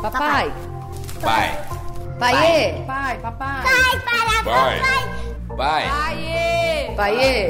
Pai. 0.00 0.10
Papai. 0.10 0.52
Pai. 1.20 1.70
Paiê. 2.18 2.84
Pai, 2.86 3.18
papai. 3.18 3.62
Pai 3.62 4.00
para 4.00 4.42
Pai. 4.44 4.80
papai. 4.80 5.56
Pai. 5.56 5.88
Paiê. 5.88 6.94
Paiê. 6.96 7.48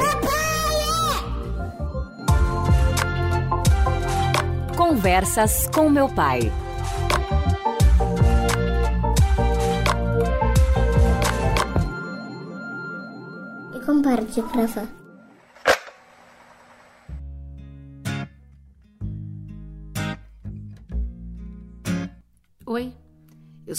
Conversas 4.77 5.69
com 5.73 5.89
meu 5.89 6.09
pai. 6.09 6.53
E 13.75 13.81
comparte, 13.87 14.43
profa. 14.43 15.00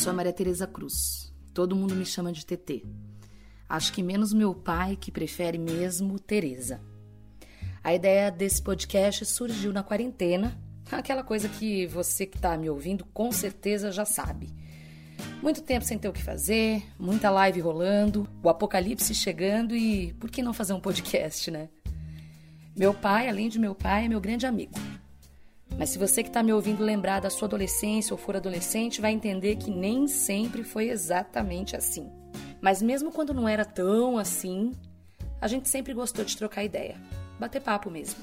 Sou 0.02 0.10
a 0.10 0.16
Maria 0.16 0.34
Tereza 0.34 0.66
Cruz. 0.66 1.32
Todo 1.54 1.76
mundo 1.76 1.94
me 1.94 2.04
chama 2.08 2.32
de 2.32 2.44
TT. 2.44 2.84
Acho 3.70 3.94
que 3.94 4.02
menos 4.02 4.34
meu 4.34 4.52
pai, 4.56 4.98
que 5.00 5.12
prefere 5.12 5.60
mesmo 5.60 6.18
Tereza. 6.18 6.82
A 7.84 7.94
ideia 7.94 8.32
desse 8.32 8.64
podcast 8.64 9.24
surgiu 9.28 9.72
na 9.72 9.84
quarentena, 9.84 10.60
aquela 10.92 11.24
coisa 11.24 11.48
que 11.48 11.86
você 11.86 12.26
que 12.26 12.36
está 12.36 12.58
me 12.58 12.68
ouvindo 12.68 13.06
com 13.14 13.32
certeza 13.32 13.92
já 13.92 14.04
sabe. 14.04 14.50
Muito 15.40 15.62
tempo 15.62 15.86
sem 15.86 16.00
ter 16.00 16.10
o 16.10 16.14
que 16.14 16.24
fazer, 16.24 16.82
muita 16.98 17.30
live 17.30 17.60
rolando, 17.60 18.28
o 18.42 18.50
apocalipse 18.50 19.14
chegando 19.14 19.76
e 19.76 20.14
por 20.14 20.32
que 20.32 20.42
não 20.42 20.52
fazer 20.52 20.74
um 20.74 20.82
podcast, 20.82 21.52
né? 21.52 21.70
Meu 22.76 22.92
pai, 22.92 23.30
além 23.30 23.50
de 23.50 23.60
meu 23.60 23.76
pai, 23.76 24.06
é 24.06 24.10
meu 24.10 24.20
grande 24.20 24.48
amigo. 24.48 24.74
Mas 25.78 25.90
se 25.90 25.98
você 25.98 26.22
que 26.22 26.30
está 26.30 26.44
me 26.44 26.54
ouvindo 26.54 26.84
lembrar 26.84 27.20
da 27.20 27.30
sua 27.30 27.48
adolescência 27.48 28.14
ou 28.14 28.18
for 28.18 28.36
adolescente, 28.36 29.02
vai 29.02 29.12
entender 29.12 29.56
que 29.56 29.72
nem 29.72 30.08
sempre 30.08 30.64
foi 30.64 30.90
exatamente 30.90 31.76
assim. 31.76 32.12
Mas 32.62 32.82
mesmo 32.82 33.12
quando 33.12 33.34
não 33.34 33.48
era 33.48 33.66
tão 33.66 34.18
assim, 34.18 34.72
a 35.40 35.48
gente 35.48 35.68
sempre 35.68 35.94
gostou 35.94 36.24
de 36.24 36.38
trocar 36.38 36.64
ideia, 36.64 36.96
bater 37.40 37.62
papo 37.62 37.90
mesmo. 37.90 38.22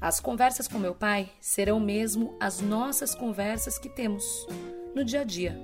As 0.00 0.20
conversas 0.20 0.68
com 0.68 0.78
meu 0.78 0.94
pai 0.94 1.30
serão 1.40 1.80
mesmo 1.80 2.36
as 2.38 2.60
nossas 2.60 3.14
conversas 3.14 3.78
que 3.78 3.88
temos 3.88 4.24
no 4.94 5.04
dia 5.04 5.22
a 5.22 5.24
dia. 5.24 5.58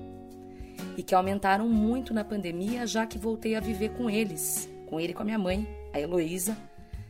E 0.97 1.03
que 1.03 1.14
aumentaram 1.14 1.69
muito 1.69 2.14
na 2.14 2.25
pandemia, 2.25 2.86
já 2.86 3.06
que 3.06 3.19
voltei 3.19 3.55
a 3.55 3.61
viver 3.61 3.91
com 3.91 4.08
eles, 4.08 4.69
com 4.89 4.98
ele 4.98 5.12
e 5.12 5.14
com 5.14 5.23
a 5.23 5.27
minha 5.27 5.39
mãe, 5.39 5.69
a 5.92 6.01
Heloísa, 6.01 6.56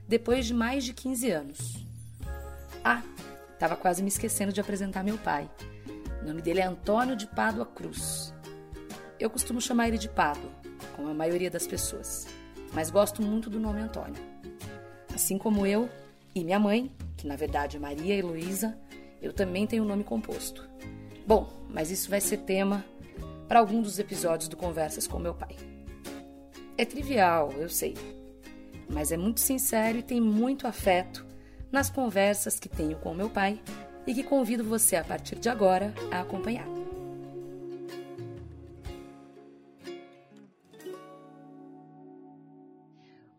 depois 0.08 0.44
de 0.44 0.52
mais 0.52 0.84
de 0.84 0.92
15 0.92 1.30
anos. 1.30 1.86
Ah, 2.84 3.02
Tava 3.60 3.76
quase 3.76 4.02
me 4.02 4.08
esquecendo 4.08 4.54
de 4.54 4.60
apresentar 4.60 5.04
meu 5.04 5.18
pai. 5.18 5.46
O 6.22 6.26
nome 6.26 6.40
dele 6.40 6.60
é 6.60 6.64
Antônio 6.64 7.14
de 7.14 7.26
Pádua 7.26 7.66
Cruz. 7.66 8.32
Eu 9.18 9.28
costumo 9.28 9.60
chamar 9.60 9.88
ele 9.88 9.98
de 9.98 10.08
Pádua, 10.08 10.50
como 10.96 11.10
a 11.10 11.14
maioria 11.14 11.50
das 11.50 11.66
pessoas, 11.66 12.26
mas 12.72 12.88
gosto 12.88 13.20
muito 13.20 13.50
do 13.50 13.60
nome 13.60 13.82
Antônio. 13.82 14.16
Assim 15.14 15.36
como 15.36 15.66
eu 15.66 15.90
e 16.34 16.42
minha 16.42 16.58
mãe, 16.58 16.90
que 17.18 17.26
na 17.26 17.36
verdade 17.36 17.76
é 17.76 17.80
Maria 17.80 18.14
Heloísa, 18.14 18.78
eu 19.20 19.30
também 19.30 19.66
tenho 19.66 19.84
um 19.84 19.86
nome 19.86 20.04
composto. 20.04 20.66
Bom, 21.26 21.52
mas 21.68 21.90
isso 21.90 22.08
vai 22.08 22.22
ser 22.22 22.38
tema 22.38 22.82
para 23.46 23.58
algum 23.58 23.82
dos 23.82 23.98
episódios 23.98 24.48
do 24.48 24.56
Conversas 24.56 25.06
com 25.06 25.18
meu 25.18 25.34
pai. 25.34 25.54
É 26.78 26.86
trivial, 26.86 27.52
eu 27.58 27.68
sei, 27.68 27.94
mas 28.88 29.12
é 29.12 29.18
muito 29.18 29.38
sincero 29.38 29.98
e 29.98 30.02
tem 30.02 30.18
muito 30.18 30.66
afeto 30.66 31.28
nas 31.70 31.88
conversas 31.88 32.58
que 32.58 32.68
tenho 32.68 32.98
com 32.98 33.14
meu 33.14 33.30
pai 33.30 33.60
e 34.06 34.14
que 34.14 34.22
convido 34.22 34.64
você 34.64 34.96
a 34.96 35.04
partir 35.04 35.36
de 35.36 35.48
agora 35.48 35.94
a 36.10 36.20
acompanhar. 36.20 36.66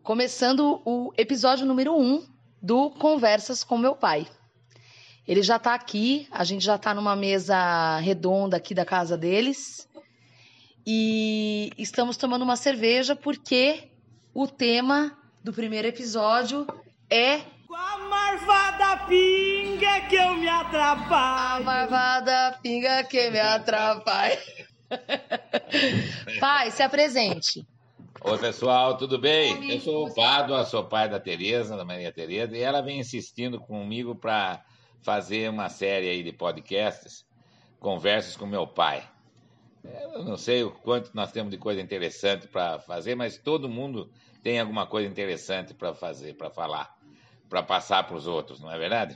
Começando 0.02 0.80
o 0.84 1.12
episódio 1.16 1.64
número 1.64 1.94
1 1.94 2.02
um 2.02 2.26
do 2.60 2.90
Conversas 2.90 3.62
com 3.62 3.78
meu 3.78 3.94
pai. 3.94 4.26
Ele 5.26 5.42
já 5.42 5.56
está 5.56 5.74
aqui, 5.74 6.26
a 6.30 6.42
gente 6.42 6.64
já 6.64 6.76
está 6.76 6.92
numa 6.92 7.14
mesa 7.14 7.98
redonda 7.98 8.56
aqui 8.56 8.74
da 8.74 8.84
casa 8.84 9.16
deles 9.16 9.88
e 10.84 11.70
estamos 11.78 12.16
tomando 12.16 12.42
uma 12.42 12.56
cerveja 12.56 13.14
porque 13.14 13.90
o 14.34 14.48
tema 14.48 15.16
do 15.44 15.52
primeiro 15.52 15.86
episódio 15.86 16.66
é 17.08 17.42
marvada 18.46 19.06
pinga 19.06 20.00
que 20.08 20.16
eu 20.16 20.34
me 20.34 20.48
atrapalho. 20.48 21.62
A 21.62 21.64
marvada 21.64 22.58
pinga 22.62 23.04
que 23.04 23.30
me 23.30 23.38
atrapalha. 23.40 24.38
Pai, 26.40 26.70
se 26.70 26.82
apresente. 26.82 27.66
Oi, 28.24 28.38
pessoal, 28.38 28.96
tudo 28.96 29.18
bem? 29.18 29.70
Eu 29.72 29.80
sou 29.80 30.04
o 30.04 30.08
você- 30.08 30.20
Pádua, 30.20 30.64
sou 30.64 30.84
pai 30.84 31.08
da 31.08 31.18
Tereza, 31.18 31.76
da 31.76 31.84
Maria 31.84 32.12
Tereza, 32.12 32.56
e 32.56 32.60
ela 32.60 32.80
vem 32.80 33.00
insistindo 33.00 33.60
comigo 33.60 34.14
para 34.14 34.62
fazer 35.02 35.50
uma 35.50 35.68
série 35.68 36.08
aí 36.08 36.22
de 36.22 36.32
podcasts, 36.32 37.24
conversas 37.80 38.36
com 38.36 38.46
meu 38.46 38.66
pai. 38.66 39.08
Eu 39.84 40.24
não 40.24 40.36
sei 40.36 40.62
o 40.62 40.70
quanto 40.70 41.10
nós 41.14 41.32
temos 41.32 41.50
de 41.50 41.58
coisa 41.58 41.80
interessante 41.80 42.46
para 42.46 42.78
fazer, 42.78 43.16
mas 43.16 43.38
todo 43.38 43.68
mundo 43.68 44.08
tem 44.40 44.60
alguma 44.60 44.86
coisa 44.86 45.08
interessante 45.08 45.74
para 45.74 45.92
fazer, 45.92 46.36
para 46.36 46.50
falar, 46.50 46.88
para 47.52 47.62
passar 47.62 48.04
para 48.04 48.16
os 48.16 48.26
outros, 48.26 48.60
não 48.60 48.72
é 48.72 48.78
verdade? 48.78 49.14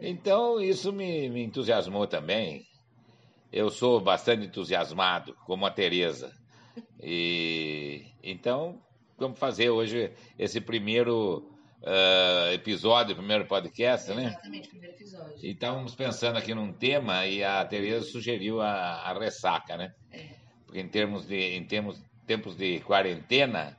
Então, 0.00 0.60
isso 0.60 0.92
me, 0.92 1.28
me 1.28 1.44
entusiasmou 1.44 2.08
também. 2.08 2.66
Eu 3.52 3.70
sou 3.70 4.00
bastante 4.00 4.46
entusiasmado, 4.46 5.36
como 5.46 5.64
a 5.64 5.70
Tereza. 5.70 6.32
E 7.00 8.04
então, 8.20 8.82
vamos 9.16 9.38
fazer 9.38 9.70
hoje 9.70 10.10
esse 10.36 10.60
primeiro 10.60 11.48
ah, 11.84 12.50
episódio, 12.52 13.14
primeiro 13.14 13.46
podcast, 13.46 14.12
né? 14.12 14.26
Exatamente, 14.26 14.68
primeiro 14.68 14.96
episódio. 14.96 15.36
E 15.40 15.52
estávamos 15.52 15.94
pensando 15.94 16.38
aqui 16.38 16.52
num 16.56 16.72
tema 16.72 17.24
e 17.28 17.44
a 17.44 17.64
Tereza 17.64 18.06
sugeriu 18.06 18.60
a, 18.60 19.02
a 19.04 19.16
ressaca, 19.16 19.76
né? 19.76 19.94
É. 20.10 20.30
Porque 20.66 20.80
em 20.80 20.88
termos 20.88 21.28
de 21.28 21.54
em 21.54 21.64
termos, 21.64 22.02
tempos 22.26 22.56
de 22.56 22.80
quarentena, 22.80 23.78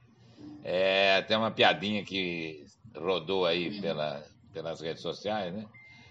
é 0.64 1.18
até 1.18 1.38
uma 1.38 1.52
piadinha 1.52 2.06
que 2.06 2.63
rodou 2.96 3.46
aí 3.46 3.80
pela, 3.82 4.26
pelas 4.54 4.82
redes 4.82 5.02
sociais, 5.02 5.54
né? 5.54 5.66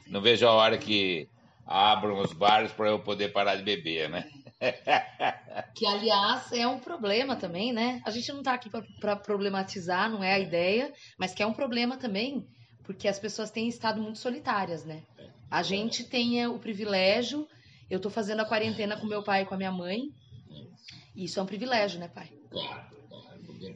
Não 0.06 0.20
vejo 0.20 0.46
a 0.46 0.52
hora 0.52 0.76
que 0.76 1.28
abram 1.66 2.20
os 2.20 2.32
bares 2.32 2.72
para 2.72 2.88
eu 2.88 2.98
poder 2.98 3.32
parar 3.32 3.56
de 3.56 3.62
beber, 3.62 4.08
né? 4.08 4.28
Que, 5.74 5.86
aliás, 5.86 6.52
é 6.52 6.66
um 6.66 6.78
problema 6.78 7.34
também, 7.34 7.72
né? 7.72 8.00
A 8.04 8.10
gente 8.10 8.32
não 8.32 8.42
tá 8.42 8.54
aqui 8.54 8.70
para 9.00 9.16
problematizar, 9.16 10.08
não 10.08 10.22
é 10.22 10.34
a 10.34 10.38
ideia, 10.38 10.92
mas 11.18 11.34
que 11.34 11.42
é 11.42 11.46
um 11.46 11.52
problema 11.52 11.96
também, 11.96 12.46
porque 12.84 13.08
as 13.08 13.18
pessoas 13.18 13.50
têm 13.50 13.68
estado 13.68 14.00
muito 14.00 14.18
solitárias, 14.18 14.84
né? 14.84 15.02
A 15.50 15.62
gente 15.62 16.04
tem 16.04 16.40
é, 16.40 16.48
o 16.48 16.58
privilégio, 16.58 17.48
eu 17.90 17.98
tô 17.98 18.08
fazendo 18.08 18.40
a 18.40 18.44
quarentena 18.44 18.96
com 18.96 19.06
meu 19.06 19.22
pai 19.22 19.42
e 19.42 19.46
com 19.46 19.54
a 19.54 19.58
minha 19.58 19.72
mãe, 19.72 20.02
e 21.14 21.24
isso 21.24 21.40
é 21.40 21.42
um 21.42 21.46
privilégio, 21.46 21.98
né, 21.98 22.08
pai? 22.08 22.30
Claro, 22.50 22.86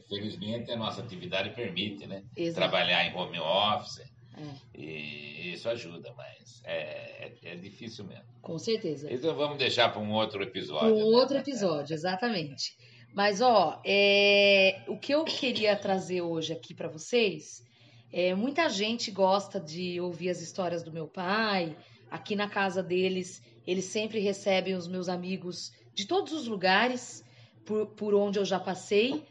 felizmente 0.07 0.71
a 0.71 0.75
nossa 0.75 1.01
atividade 1.01 1.51
permite, 1.51 2.05
né? 2.07 2.23
Exato. 2.35 2.55
Trabalhar 2.55 3.05
em 3.05 3.15
home 3.15 3.39
office 3.39 4.03
É, 4.37 4.77
e 4.77 5.53
isso 5.53 5.67
ajuda, 5.69 6.13
mas 6.15 6.61
é, 6.63 7.25
é, 7.25 7.33
é 7.43 7.55
difícil 7.55 8.05
mesmo. 8.05 8.25
com 8.41 8.57
certeza. 8.57 9.11
Então 9.11 9.35
vamos 9.35 9.57
deixar 9.57 9.89
para 9.89 10.01
um 10.01 10.11
outro 10.11 10.43
episódio. 10.43 10.93
um 10.93 11.11
né? 11.11 11.17
outro 11.17 11.37
episódio, 11.37 11.93
exatamente. 11.93 12.75
Mas, 13.13 13.41
ó, 13.41 13.81
é, 13.83 14.83
o 14.87 14.97
que 14.97 15.13
eu 15.13 15.23
queria 15.25 15.75
trazer 15.75 16.21
hoje 16.21 16.53
aqui 16.53 16.73
para 16.73 16.87
vocês 16.87 17.65
é 18.11 18.35
muita 18.35 18.69
gente 18.69 19.09
gosta 19.09 19.59
de 19.59 19.99
ouvir 19.99 20.29
as 20.29 20.41
histórias 20.41 20.83
do 20.83 20.91
meu 20.91 21.07
pai. 21.07 21.75
Aqui 22.11 22.35
na 22.35 22.47
casa 22.47 22.83
deles, 22.83 23.41
eles 23.65 23.85
sempre 23.85 24.19
recebem 24.19 24.75
os 24.75 24.87
meus 24.87 25.09
amigos 25.09 25.71
de 25.93 26.05
todos 26.05 26.31
os 26.31 26.47
lugares 26.47 27.23
por, 27.65 27.87
por 27.87 28.13
onde 28.13 28.39
eu 28.39 28.45
já 28.45 28.59
passei. 28.59 29.25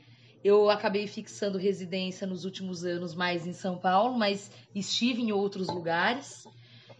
Eu 0.46 0.70
acabei 0.70 1.08
fixando 1.08 1.58
residência 1.58 2.24
nos 2.24 2.44
últimos 2.44 2.84
anos 2.84 3.16
mais 3.16 3.48
em 3.48 3.52
São 3.52 3.76
Paulo, 3.76 4.16
mas 4.16 4.48
estive 4.72 5.20
em 5.20 5.32
outros 5.32 5.66
lugares. 5.66 6.46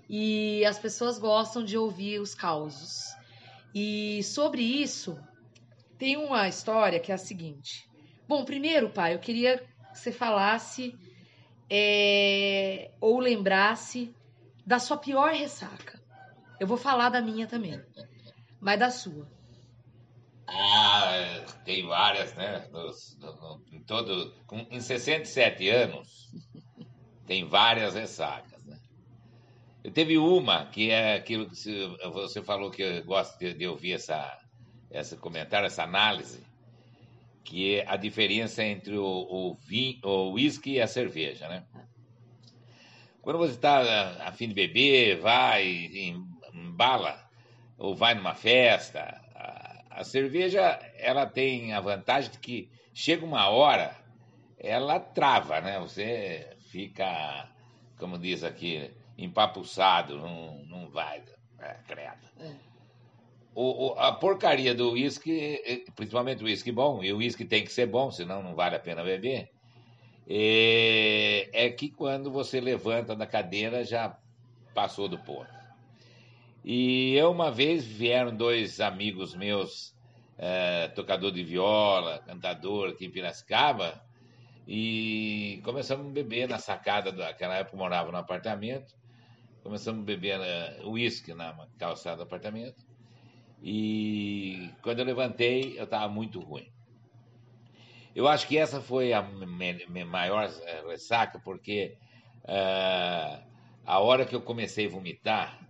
E 0.09 0.65
as 0.65 0.81
pessoas 0.81 1.17
gostam 1.17 1.63
de 1.63 1.79
ouvir 1.79 2.21
os 2.21 2.35
causos. 2.35 3.15
E 3.73 4.21
sobre 4.25 4.63
isso, 4.63 5.17
tem 5.97 6.17
uma 6.17 6.49
história 6.49 6.99
que 6.99 7.13
é 7.13 7.15
a 7.15 7.19
seguinte. 7.19 7.89
Bom, 8.27 8.45
primeiro, 8.45 8.91
pai, 8.91 9.15
eu 9.15 9.21
queria 9.21 9.59
que 9.59 9.97
você 9.97 10.11
falasse 10.11 10.93
é, 11.71 12.91
ou 13.01 13.21
lembrasse 13.21 14.13
da 14.67 14.81
sua 14.81 14.97
pior 14.97 15.33
ressaca. 15.33 16.03
Eu 16.59 16.67
vou 16.67 16.77
falar 16.77 17.11
da 17.11 17.21
minha 17.21 17.47
também, 17.47 17.81
mas 18.61 18.77
da 18.77 18.91
sua. 18.91 19.36
Ah, 20.49 21.45
tem 21.65 21.87
várias, 21.87 22.35
né? 22.35 22.69
Nos- 22.71 23.17
no- 23.19 23.35
no- 23.35 23.65
em, 23.73 23.81
todo, 23.83 24.33
com, 24.47 24.59
em 24.71 24.81
67 24.81 25.69
anos, 25.69 26.31
tem 27.27 27.45
várias 27.45 27.95
ressacas. 27.95 28.65
Né? 28.65 28.79
Teve 29.93 30.19
uma, 30.19 30.67
que 30.67 30.91
é 30.91 31.15
aquilo 31.17 31.49
que 31.51 31.57
você 32.13 32.43
falou 32.43 32.71
que 32.71 33.01
gosta 33.03 33.37
de, 33.39 33.55
de 33.55 33.67
ouvir 33.67 33.95
essa, 33.95 34.39
esse 34.91 35.17
comentário, 35.17 35.67
essa 35.67 35.83
análise, 35.83 36.47
que 37.45 37.77
é 37.77 37.85
a 37.89 37.97
diferença 37.97 38.65
entre 38.65 38.97
o, 38.97 39.05
o, 39.05 39.55
vinho, 39.55 39.99
o 40.05 40.33
whisky 40.33 40.75
e 40.75 40.81
a 40.81 40.87
cerveja, 40.87 41.49
né? 41.49 41.65
Quando 43.21 43.39
você 43.39 43.55
está 43.55 44.25
a 44.25 44.33
fim 44.33 44.47
de 44.49 44.55
beber, 44.55 45.19
vai, 45.19 45.91
embala, 46.55 47.29
ou 47.77 47.95
vai 47.97 48.15
numa 48.15 48.35
festa, 48.35 49.21
a, 49.97 50.05
cerveja, 50.05 50.79
ela 50.99 51.27
tem 51.27 51.73
a 51.73 51.81
vantagem 51.81 52.31
de 52.31 52.39
que 52.39 52.71
chega 52.93 53.25
uma 53.25 53.49
hora, 53.49 53.97
ela 54.59 55.01
trava, 55.01 55.61
né? 55.61 55.79
Você 55.81 56.49
fica, 56.71 57.49
como 57.99 58.19
diz 58.19 58.45
aqui, 58.45 58.91
empapuçado, 59.17 60.19
não, 60.19 60.59
não 60.67 60.89
vai, 60.91 61.23
é, 61.59 61.77
credo. 61.87 62.27
É. 62.41 62.55
O, 63.55 63.89
o, 63.89 63.99
a 63.99 64.13
porcaria 64.13 64.75
do 64.75 64.93
uísque, 64.93 65.63
é, 65.65 65.91
principalmente 65.95 66.43
o 66.43 66.47
uísque 66.47 66.71
bom, 66.71 67.03
e 67.03 67.11
o 67.13 67.17
uísque 67.17 67.45
tem 67.45 67.65
que 67.65 67.73
ser 67.73 67.87
bom, 67.87 68.11
senão 68.11 68.43
não 68.43 68.55
vale 68.55 68.77
a 68.77 68.81
pena 68.81 69.03
beber, 69.03 69.51
é, 70.29 71.49
é 71.53 71.71
que 71.71 71.89
quando 71.89 72.31
você 72.31 72.61
levanta 72.61 73.17
da 73.17 73.27
cadeira 73.27 73.83
já 73.83 74.19
passou 74.75 75.09
do 75.09 75.19
ponto. 75.19 75.56
E 76.69 77.15
eu 77.15 77.31
uma 77.31 77.49
vez 77.49 77.85
vieram 77.85 78.35
dois 78.35 78.81
amigos 78.81 79.37
meus, 79.37 79.95
é, 80.37 80.89
tocador 80.89 81.31
de 81.31 81.45
viola, 81.45 82.19
cantador 82.27 82.91
aqui 82.91 83.07
em 83.07 83.11
Piracicaba, 83.11 84.05
e 84.67 85.61
começamos 85.63 86.09
a 86.09 86.11
beber 86.11 86.49
na 86.49 86.59
sacada, 86.59 87.13
daquela 87.13 87.55
época 87.55 87.77
morava 87.77 88.11
no 88.11 88.19
apartamento, 88.19 88.97
começamos 89.63 90.03
a 90.03 90.05
beber 90.05 90.41
uh, 90.41 90.91
uísque 90.91 91.33
na 91.35 91.57
calçada 91.79 92.17
do 92.17 92.23
apartamento. 92.25 92.85
E 93.63 94.69
quando 94.83 94.99
eu 94.99 95.05
levantei, 95.05 95.79
eu 95.79 95.85
estava 95.85 96.09
muito 96.09 96.41
ruim. 96.41 96.69
Eu 98.13 98.27
acho 98.27 98.49
que 98.49 98.59
essa 98.59 98.81
foi 98.81 99.13
a 99.13 99.23
maior 99.23 100.51
eh, 100.65 100.83
ressaca, 100.89 101.39
porque 101.39 101.97
uh, 102.43 103.41
a 103.85 104.01
hora 104.01 104.27
que 104.27 104.35
eu 104.35 104.41
comecei 104.41 104.87
a 104.87 104.91
vomitar, 104.91 105.66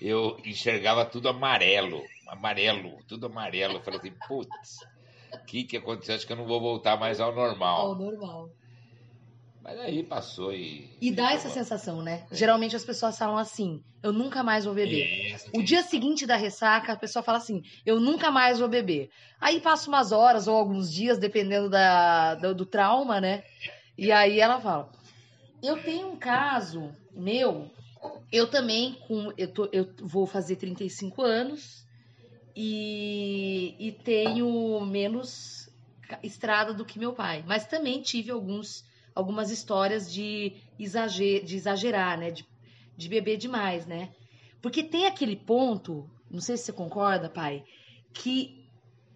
eu 0.00 0.38
enxergava 0.44 1.04
tudo 1.04 1.28
amarelo, 1.28 2.04
amarelo, 2.26 2.98
tudo 3.06 3.26
amarelo. 3.26 3.74
Eu 3.74 3.82
falei 3.82 3.98
assim, 3.98 4.14
putz, 4.26 4.78
o 5.32 5.44
que, 5.44 5.64
que 5.64 5.76
aconteceu? 5.76 6.14
Acho 6.14 6.26
que 6.26 6.32
eu 6.32 6.36
não 6.36 6.46
vou 6.46 6.60
voltar 6.60 6.98
mais 6.98 7.20
ao 7.20 7.34
normal. 7.34 7.88
Ao 7.88 7.94
normal. 7.94 8.50
Mas 9.62 9.78
aí 9.80 10.02
passou 10.02 10.52
e. 10.52 10.96
E 11.00 11.10
dá 11.10 11.32
essa 11.32 11.50
sensação, 11.50 12.00
né? 12.00 12.26
É. 12.30 12.34
Geralmente 12.34 12.74
as 12.74 12.84
pessoas 12.84 13.18
falam 13.18 13.36
assim: 13.36 13.82
eu 14.02 14.12
nunca 14.12 14.42
mais 14.42 14.64
vou 14.64 14.72
beber. 14.72 15.34
É, 15.34 15.36
o 15.52 15.62
dia 15.62 15.82
seguinte 15.82 16.26
da 16.26 16.36
ressaca, 16.36 16.92
a 16.92 16.96
pessoa 16.96 17.22
fala 17.22 17.38
assim: 17.38 17.62
eu 17.84 18.00
nunca 18.00 18.30
mais 18.30 18.60
vou 18.60 18.68
beber. 18.68 19.10
Aí 19.38 19.60
passa 19.60 19.88
umas 19.88 20.10
horas 20.10 20.48
ou 20.48 20.56
alguns 20.56 20.90
dias, 20.90 21.18
dependendo 21.18 21.68
da, 21.68 22.34
do, 22.36 22.54
do 22.54 22.64
trauma, 22.64 23.20
né? 23.20 23.42
E 23.96 24.10
aí 24.10 24.40
ela 24.40 24.58
fala: 24.58 24.90
eu 25.62 25.82
tenho 25.82 26.12
um 26.12 26.16
caso 26.16 26.94
meu, 27.12 27.68
eu 28.30 28.48
também, 28.48 28.94
com, 29.06 29.32
eu, 29.36 29.52
tô, 29.52 29.68
eu 29.72 29.88
vou 30.02 30.26
fazer 30.26 30.56
35 30.56 31.22
anos 31.22 31.86
e, 32.54 33.74
e 33.78 33.92
tenho 33.92 34.80
menos 34.84 35.68
estrada 36.22 36.72
do 36.72 36.84
que 36.84 36.98
meu 36.98 37.12
pai. 37.12 37.44
Mas 37.46 37.66
também 37.66 38.00
tive 38.00 38.30
alguns 38.30 38.86
algumas 39.14 39.50
histórias 39.50 40.12
de, 40.12 40.52
exager, 40.78 41.44
de 41.44 41.56
exagerar, 41.56 42.16
né? 42.16 42.30
De, 42.30 42.46
de 42.96 43.08
beber 43.08 43.36
demais, 43.36 43.84
né? 43.84 44.14
Porque 44.62 44.82
tem 44.82 45.06
aquele 45.06 45.34
ponto, 45.34 46.08
não 46.30 46.40
sei 46.40 46.56
se 46.56 46.66
você 46.66 46.72
concorda, 46.72 47.28
pai, 47.28 47.64
que 48.14 48.64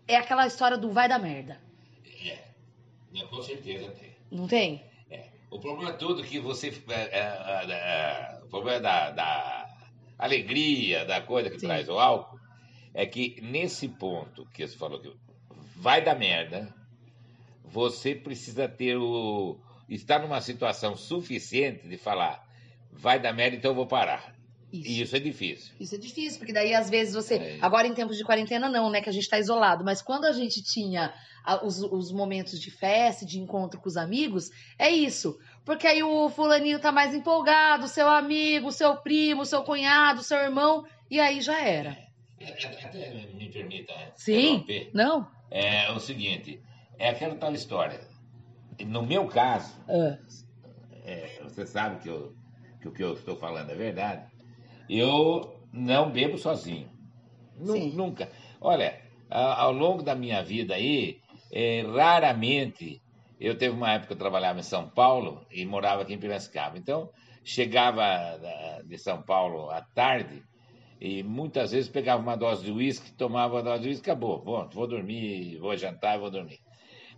é 0.08 0.16
aquela 0.16 0.44
história 0.46 0.76
do 0.76 0.90
vai 0.90 1.08
da 1.08 1.20
merda. 1.20 1.60
É, 2.24 3.26
com 3.26 3.42
certeza 3.42 3.90
tem. 3.92 4.12
Não 4.30 4.48
tem? 4.48 4.82
É. 5.08 5.28
O 5.50 5.60
problema 5.60 5.92
todo 5.92 6.24
que 6.24 6.40
você. 6.40 6.70
É, 8.52 8.56
é, 8.56 8.58
o 8.58 8.60
problema 8.60 8.80
da, 8.80 9.10
da 9.10 9.68
alegria, 10.18 11.04
da 11.04 11.20
coisa 11.20 11.50
que 11.50 11.58
Sim. 11.58 11.66
traz 11.66 11.88
o 11.88 11.98
álcool, 11.98 12.38
é 12.94 13.06
que 13.06 13.40
nesse 13.40 13.88
ponto 13.88 14.46
que 14.46 14.66
você 14.66 14.76
falou 14.76 15.00
que 15.00 15.12
vai 15.76 16.04
da 16.04 16.14
merda, 16.14 16.72
você 17.64 18.14
precisa 18.14 18.68
ter 18.68 18.96
o, 18.96 19.58
está 19.88 20.18
numa 20.18 20.40
situação 20.40 20.96
suficiente 20.96 21.88
de 21.88 21.96
falar, 21.96 22.46
vai 22.92 23.18
dar 23.18 23.32
merda, 23.32 23.56
então 23.56 23.70
eu 23.70 23.74
vou 23.74 23.86
parar. 23.86 24.32
Isso. 24.72 24.88
E 24.88 25.02
isso 25.02 25.16
é 25.16 25.18
difícil. 25.20 25.74
Isso 25.78 25.94
é 25.94 25.98
difícil, 25.98 26.38
porque 26.38 26.52
daí 26.52 26.74
às 26.74 26.88
vezes 26.88 27.12
você. 27.12 27.34
É. 27.34 27.58
Agora 27.60 27.86
em 27.86 27.92
tempos 27.92 28.16
de 28.16 28.24
quarentena, 28.24 28.70
não, 28.70 28.90
né? 28.90 29.02
Que 29.02 29.10
a 29.10 29.12
gente 29.12 29.24
está 29.24 29.38
isolado. 29.38 29.84
Mas 29.84 30.00
quando 30.00 30.24
a 30.24 30.32
gente 30.32 30.62
tinha 30.62 31.12
os, 31.62 31.82
os 31.82 32.10
momentos 32.10 32.58
de 32.58 32.70
festa, 32.70 33.26
de 33.26 33.38
encontro 33.38 33.78
com 33.78 33.88
os 33.88 33.98
amigos, 33.98 34.50
é 34.78 34.90
isso. 34.90 35.38
Porque 35.64 35.86
aí 35.86 36.02
o 36.02 36.28
fulaninho 36.28 36.80
tá 36.80 36.90
mais 36.90 37.14
empolgado, 37.14 37.88
seu 37.88 38.08
amigo, 38.08 38.72
seu 38.72 38.96
primo, 38.96 39.44
seu 39.44 39.62
cunhado, 39.62 40.22
seu 40.22 40.38
irmão, 40.38 40.84
e 41.10 41.20
aí 41.20 41.40
já 41.40 41.60
era. 41.60 41.96
É, 42.40 42.98
é, 42.98 43.26
me 43.34 43.48
permita. 43.48 43.92
Sim. 44.16 44.64
Não. 44.92 45.30
É 45.50 45.90
o 45.92 46.00
seguinte: 46.00 46.60
é 46.98 47.10
aquela 47.10 47.36
tal 47.36 47.54
história 47.54 48.00
no 48.84 49.02
meu 49.02 49.26
caso, 49.26 49.74
é. 49.88 50.18
É, 51.04 51.40
você 51.42 51.66
sabe 51.66 52.00
que, 52.00 52.08
eu, 52.08 52.34
que 52.80 52.88
o 52.88 52.92
que 52.92 53.02
eu 53.02 53.14
estou 53.14 53.36
falando 53.36 53.70
é 53.70 53.74
verdade. 53.74 54.24
Eu 54.88 55.60
não 55.72 56.10
bebo 56.10 56.38
sozinho. 56.38 56.88
Nunca. 57.58 58.30
Olha, 58.60 59.00
ao 59.28 59.72
longo 59.72 60.02
da 60.02 60.14
minha 60.14 60.42
vida 60.42 60.74
aí, 60.74 61.20
é, 61.52 61.82
raramente 61.82 63.01
eu 63.42 63.58
teve 63.58 63.74
uma 63.74 63.92
época 63.92 64.08
que 64.08 64.12
eu 64.12 64.18
trabalhava 64.18 64.60
em 64.60 64.62
São 64.62 64.88
Paulo 64.88 65.44
e 65.50 65.66
morava 65.66 66.02
aqui 66.02 66.14
em 66.14 66.18
Piracicaba. 66.18 66.78
Então, 66.78 67.10
chegava 67.44 68.02
de 68.84 68.96
São 68.98 69.22
Paulo 69.22 69.70
à 69.70 69.80
tarde 69.80 70.42
e 71.00 71.22
muitas 71.22 71.72
vezes 71.72 71.90
pegava 71.90 72.22
uma 72.22 72.36
dose 72.36 72.64
de 72.64 72.70
uísque, 72.70 73.12
tomava 73.12 73.56
uma 73.56 73.62
dose 73.62 73.82
de 73.82 73.88
uísque, 73.88 74.08
acabou. 74.08 74.42
Bom, 74.42 74.68
vou 74.72 74.86
dormir, 74.86 75.58
vou 75.58 75.76
jantar 75.76 76.16
e 76.16 76.20
vou 76.20 76.30
dormir. 76.30 76.60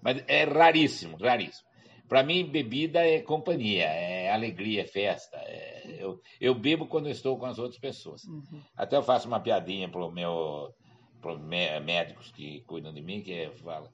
Mas 0.03 0.25
é 0.27 0.45
raríssimo, 0.45 1.19
raríssimo. 1.19 1.69
Para 2.09 2.23
mim, 2.23 2.45
bebida 2.45 3.07
é 3.07 3.21
companhia, 3.21 3.85
é 3.85 4.31
alegria, 4.31 4.83
é 4.83 4.87
festa. 4.87 5.37
É, 5.39 5.97
eu, 5.99 6.21
eu 6.41 6.55
bebo 6.55 6.87
quando 6.87 7.07
eu 7.07 7.13
estou 7.13 7.39
com 7.39 7.47
as 7.47 7.59
outras 7.59 7.79
pessoas. 7.79 8.25
Uhum. 8.25 8.63
Até 8.77 8.97
eu 8.97 9.03
faço 9.03 9.27
uma 9.27 9.41
piadinha 9.41 9.89
para 9.89 10.11
meu 10.11 10.75
pro 11.21 11.39
médicos 11.39 12.31
que 12.33 12.61
cuidam 12.67 12.93
de 12.93 13.01
mim, 13.01 13.23
que 13.23 13.33
é, 13.33 13.51
fala, 13.51 13.91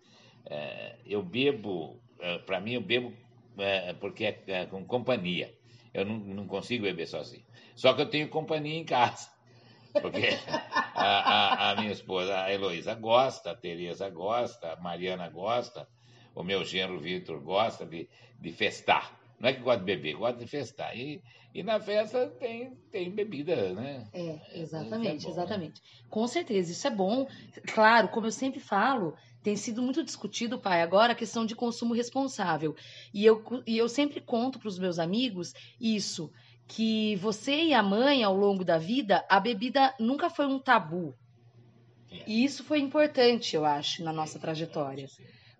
é, 0.47 0.97
eu 1.07 1.23
bebo, 1.23 2.03
para 2.47 2.61
mim 2.61 2.75
eu 2.75 2.81
bebo 2.81 3.13
é, 3.59 3.93
porque 3.95 4.25
é, 4.25 4.43
é, 4.47 4.67
com 4.67 4.85
companhia. 4.85 5.55
Eu 5.93 6.05
não, 6.05 6.19
não 6.19 6.47
consigo 6.47 6.85
beber 6.85 7.07
sozinho. 7.07 7.45
Só 7.75 7.93
que 7.93 8.03
eu 8.03 8.09
tenho 8.09 8.29
companhia 8.29 8.79
em 8.79 8.85
casa. 8.85 9.29
Porque 10.01 10.29
a, 10.95 11.05
a, 11.05 11.71
a 11.71 11.77
minha 11.77 11.93
esposa, 11.93 12.43
a 12.43 12.53
Heloísa, 12.53 12.95
gosta, 12.95 13.51
a 13.51 13.57
Tereza 13.57 14.09
gosta, 14.09 14.73
a 14.73 14.77
Mariana 14.77 15.29
gosta, 15.29 15.89
o 16.35 16.45
meu 16.45 16.65
genro 16.65 17.01
Vitor 17.01 17.41
gosta 17.41 17.85
de, 17.85 18.09
de 18.39 18.53
festar. 18.53 19.19
Não 19.41 19.49
é 19.49 19.53
que 19.53 19.61
gosta 19.61 19.81
de 19.81 19.87
beber, 19.87 20.15
gosta 20.15 20.39
de 20.39 20.47
festar. 20.47 20.97
E, 20.97 21.21
e 21.53 21.63
na 21.63 21.81
festa 21.81 22.29
tem, 22.39 22.77
tem 22.93 23.11
bebida, 23.11 23.73
né? 23.75 24.07
É, 24.13 24.61
exatamente, 24.61 25.25
é 25.25 25.29
bom, 25.29 25.33
exatamente. 25.33 25.81
Né? 25.81 26.07
Com 26.09 26.27
certeza, 26.29 26.71
isso 26.71 26.87
é 26.87 26.91
bom. 26.91 27.27
Claro, 27.75 28.09
como 28.09 28.27
eu 28.27 28.33
sempre 28.33 28.61
falo, 28.61 29.17
tem 29.43 29.57
sido 29.57 29.83
muito 29.83 30.05
discutido, 30.05 30.59
pai, 30.59 30.83
agora 30.83 31.13
a 31.13 31.17
questão 31.17 31.47
de 31.47 31.55
consumo 31.55 31.95
responsável. 31.95 32.77
E 33.13 33.25
eu, 33.25 33.43
e 33.67 33.79
eu 33.79 33.89
sempre 33.89 34.21
conto 34.21 34.59
para 34.59 34.69
os 34.69 34.79
meus 34.79 34.99
amigos 34.99 35.55
isso, 35.81 36.31
que 36.67 37.17
você 37.17 37.65
e 37.65 37.75
a 37.75 37.83
mãe, 37.83 38.23
ao 38.23 38.37
longo 38.37 38.65
da 38.65 38.79
vida, 38.79 39.25
a 39.29 39.41
bebida 39.41 39.95
nunca 39.99 40.31
foi 40.31 40.47
um 40.47 40.59
tabu. 40.59 41.15
É. 42.11 42.25
E 42.27 42.45
isso 42.45 42.63
foi 42.65 42.81
importante, 42.81 43.57
eu 43.57 43.65
acho, 43.65 44.05
na 44.05 44.13
nossa 44.13 44.39
trajetória. 44.39 45.09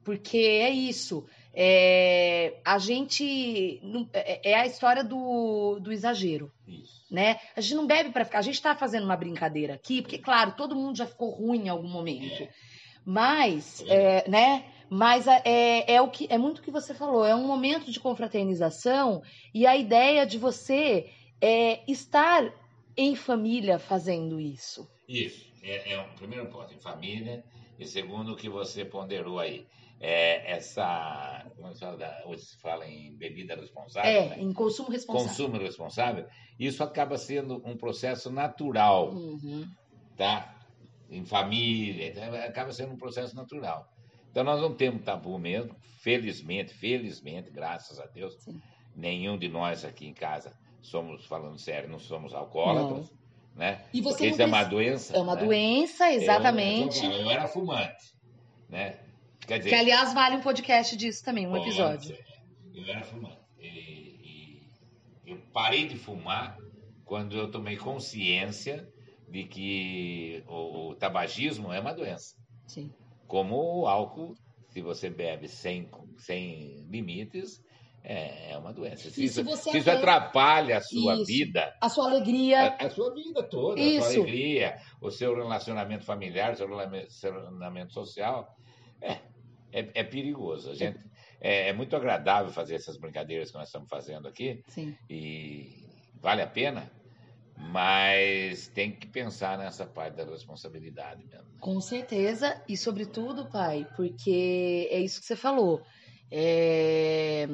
Porque 0.05 0.39
é 0.39 0.71
isso. 0.71 1.27
É, 1.53 2.59
a 2.65 2.79
gente. 2.79 3.81
É, 4.13 4.53
é 4.53 4.55
a 4.55 4.67
história 4.67 5.05
do, 5.05 5.79
do 5.81 5.93
exagero. 5.93 6.51
Isso. 6.67 7.01
Né? 7.11 7.39
A 7.57 7.61
gente 7.61 7.75
não 7.75 7.87
bebe 7.87 8.11
para 8.11 8.25
ficar. 8.25 8.39
A 8.39 8.43
gente 8.43 8.55
está 8.55 8.75
fazendo 8.75 9.05
uma 9.05 9.17
brincadeira 9.17 9.75
aqui, 9.75 10.01
porque, 10.01 10.19
claro, 10.19 10.53
todo 10.53 10.77
mundo 10.77 10.97
já 10.97 11.07
ficou 11.07 11.31
ruim 11.31 11.67
em 11.67 11.69
algum 11.69 11.89
momento. 11.89 12.43
É. 12.43 12.51
Mas, 13.05 13.85
é, 13.89 14.29
né? 14.29 14.65
Mas 14.91 15.27
é, 15.27 15.85
é, 15.95 16.03
o 16.03 16.11
que, 16.11 16.27
é 16.29 16.37
muito 16.37 16.59
o 16.59 16.63
que 16.63 16.71
você 16.71 16.93
falou, 16.93 17.25
é 17.25 17.35
um 17.35 17.47
momento 17.47 17.91
de 17.93 18.01
confraternização 18.01 19.23
e 19.55 19.67
a 19.67 19.77
ideia 19.77 20.27
de 20.27 20.37
você 20.37 21.09
é, 21.41 21.81
estar 21.91 22.53
em 22.97 23.15
família 23.15 23.79
fazendo 23.79 24.41
isso. 24.41 24.89
Isso, 25.09 25.47
é, 25.63 25.93
é 25.93 26.01
um 26.01 26.15
primeiro 26.15 26.47
ponto, 26.47 26.75
em 26.75 26.81
família, 26.81 27.45
e 27.79 27.87
segundo 27.87 28.33
o 28.33 28.37
que 28.37 28.49
você 28.49 28.85
ponderou 28.85 29.39
aí, 29.39 29.65
é 30.01 30.53
essa, 30.53 31.45
como 31.57 31.73
se 31.73 31.81
fala, 31.81 32.23
hoje 32.27 32.43
se 32.43 32.61
fala 32.61 32.87
em 32.87 33.17
bebida 33.17 33.55
responsável, 33.55 34.11
É, 34.11 34.29
né? 34.29 34.37
em 34.41 34.53
consumo 34.53 34.91
responsável. 34.91 35.29
consumo 35.29 35.59
responsável, 35.59 36.27
isso 36.59 36.83
acaba 36.83 37.17
sendo 37.17 37.63
um 37.65 37.77
processo 37.77 38.31
natural, 38.31 39.11
Uhum. 39.11 39.67
tá? 40.17 40.60
Em 41.11 41.25
família, 41.25 42.09
então, 42.09 42.35
acaba 42.35 42.73
sendo 42.73 42.93
um 42.93 42.97
processo 42.97 43.35
natural. 43.35 43.89
Então 44.31 44.45
nós 44.45 44.61
não 44.61 44.73
temos 44.73 45.03
tabu 45.03 45.39
mesmo, 45.39 45.75
felizmente, 46.01 46.73
felizmente, 46.73 47.51
graças 47.51 47.99
a 47.99 48.07
Deus, 48.07 48.35
Sim. 48.45 48.61
nenhum 48.95 49.37
de 49.37 49.49
nós 49.49 49.85
aqui 49.85 50.07
em 50.07 50.15
casa 50.15 50.53
somos, 50.81 51.25
falando 51.27 51.59
sério, 51.59 51.89
não 51.89 51.99
somos 51.99 52.33
alcoólatras, 52.33 53.13
né? 53.55 53.85
E 53.93 54.01
você 54.01 54.15
Porque 54.15 54.27
isso 54.29 54.43
é 54.43 54.47
uma 54.47 54.65
doença. 54.65 55.17
É 55.17 55.21
uma 55.21 55.35
né? 55.35 55.45
doença, 55.45 56.13
exatamente. 56.13 57.05
Eu, 57.05 57.13
eu 57.13 57.31
era 57.31 57.47
fumante, 57.49 58.15
né? 58.69 59.01
Quer 59.41 59.59
dizer, 59.59 59.71
Que, 59.71 59.75
aliás, 59.75 60.15
vale 60.15 60.37
um 60.37 60.41
podcast 60.41 60.97
disso 60.97 61.25
também, 61.25 61.47
um 61.47 61.57
episódio. 61.57 62.17
ser. 62.17 62.25
Eu 62.73 62.87
era 62.89 63.03
fumante. 63.03 63.39
E, 63.59 64.63
e 65.25 65.31
eu 65.31 65.39
parei 65.53 65.89
de 65.89 65.97
fumar 65.97 66.57
quando 67.05 67.37
eu 67.37 67.51
tomei 67.51 67.77
consciência 67.77 68.89
de 69.31 69.45
que 69.45 70.43
o, 70.49 70.89
o 70.91 70.95
tabagismo 70.97 71.73
é 71.73 71.81
uma 71.81 71.93
doença. 71.95 72.35
Sim. 72.67 72.93
Como 73.27 73.81
o 73.83 73.87
álcool, 73.87 74.35
se 74.69 74.81
você 74.83 75.09
bebe 75.09 75.49
sem, 75.49 75.89
sem 76.19 76.85
limites, 76.91 77.63
é, 78.03 78.53
é 78.53 78.59
uma 78.59 78.73
doença. 78.73 79.11
Se 79.11 79.25
isso, 79.25 79.43
isso 79.43 79.91
atrapalha 79.91 80.79
a 80.79 80.81
sua 80.81 81.15
Isso. 81.15 81.25
vida, 81.27 81.77
A 81.81 81.89
sua 81.89 82.07
alegria. 82.11 82.61
a, 82.79 82.87
a 82.87 82.91
sua 82.91 83.13
vida 83.15 83.43
toda, 83.43 83.81
a 83.81 84.01
sua 84.01 84.07
alegria, 84.23 84.79
o 85.01 85.11
seu 85.11 85.35
relacionamento 85.37 86.05
familiar, 86.05 86.53
o 86.53 86.57
seu 86.57 86.67
relacionamento- 86.67 87.13
seu 87.13 87.33
relacionamento 87.33 87.93
social, 87.93 88.57
é, 89.03 89.13
é, 89.73 89.91
é 89.95 90.03
perigoso. 90.05 90.71
A 90.71 90.75
gente, 90.75 90.99
é, 91.41 91.69
é 91.69 91.73
muito 91.73 91.95
agradável 91.95 92.51
fazer 92.53 92.75
essas 92.77 92.97
brincadeiras 92.97 93.51
que 93.51 93.59
nós 93.59 93.69
estamos 93.69 93.89
fazendo 93.89 94.27
aqui 94.27 94.63
Sim. 94.69 94.97
e 95.09 95.87
vale 96.15 96.41
a 96.43 96.47
pena, 96.47 96.91
mas 97.71 98.69
tem 98.69 98.91
que 98.93 99.07
pensar 99.07 99.57
nessa 99.59 99.87
parte 99.87 100.15
da 100.17 100.25
responsabilidade 100.25 101.25
mesmo. 101.27 101.45
né? 101.45 101.59
Com 101.61 101.81
certeza, 101.81 102.63
e 102.69 102.77
sobretudo, 102.77 103.49
pai, 103.51 103.87
porque 103.97 104.89
é 104.91 105.01
isso 105.01 105.21
que 105.21 105.27
você 105.27 105.37
falou. 105.37 105.83
É, 106.31 107.47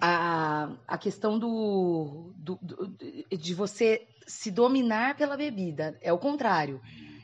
a, 0.00 0.70
a 0.86 0.98
questão 0.98 1.38
do, 1.38 2.32
do- 2.36 2.58
do- 2.62 2.96
de 3.36 3.54
você 3.54 4.06
se 4.26 4.50
dominar 4.50 5.16
pela 5.16 5.36
bebida. 5.36 5.96
É 6.02 6.12
o 6.12 6.18
contrário, 6.18 6.80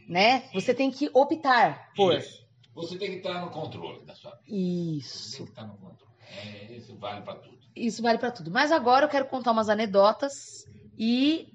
né? 0.08 0.44
Você 0.54 0.72
tem 0.72 0.90
que 0.90 1.10
optar 1.12 1.92
por. 1.94 2.14
Isso. 2.16 2.42
Você 2.74 2.96
tem 2.96 3.10
que 3.10 3.16
estar 3.18 3.44
no 3.44 3.50
controle 3.50 4.02
da 4.06 4.14
sua 4.14 4.30
vida. 4.36 4.44
Você 4.46 4.98
Isso. 4.98 5.36
tem 5.38 5.44
que 5.46 5.50
estar 5.52 5.66
no 5.66 5.76
controle. 5.76 6.12
É, 6.26 6.72
isso 6.72 6.96
vale 6.96 7.20
para 7.20 7.34
tudo. 7.34 7.58
Isso 7.76 8.02
vale 8.02 8.18
pra 8.18 8.30
tudo. 8.30 8.50
Mas 8.50 8.72
agora 8.72 9.04
eu 9.04 9.10
quero 9.10 9.26
contar 9.26 9.52
umas 9.52 9.68
anedotas 9.68 10.64
e 10.96 11.48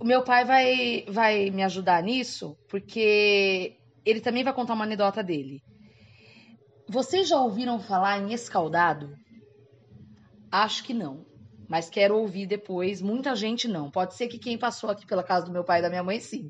o 0.00 0.04
meu 0.04 0.22
pai 0.22 0.44
vai, 0.46 1.04
vai 1.06 1.50
me 1.50 1.62
ajudar 1.62 2.02
nisso, 2.02 2.56
porque 2.68 3.76
ele 4.04 4.20
também 4.20 4.42
vai 4.42 4.52
contar 4.54 4.72
uma 4.72 4.84
anedota 4.84 5.22
dele. 5.22 5.62
Vocês 6.88 7.28
já 7.28 7.38
ouviram 7.38 7.78
falar 7.78 8.18
em 8.18 8.32
escaldado? 8.32 9.14
Acho 10.50 10.82
que 10.82 10.94
não. 10.94 11.26
Mas 11.68 11.90
quero 11.90 12.16
ouvir 12.16 12.46
depois. 12.46 13.02
Muita 13.02 13.36
gente 13.36 13.68
não. 13.68 13.90
Pode 13.90 14.14
ser 14.14 14.26
que 14.26 14.38
quem 14.38 14.58
passou 14.58 14.90
aqui 14.90 15.06
pela 15.06 15.22
casa 15.22 15.44
do 15.44 15.52
meu 15.52 15.62
pai 15.62 15.78
e 15.78 15.82
da 15.82 15.90
minha 15.90 16.02
mãe, 16.02 16.18
sim. 16.18 16.48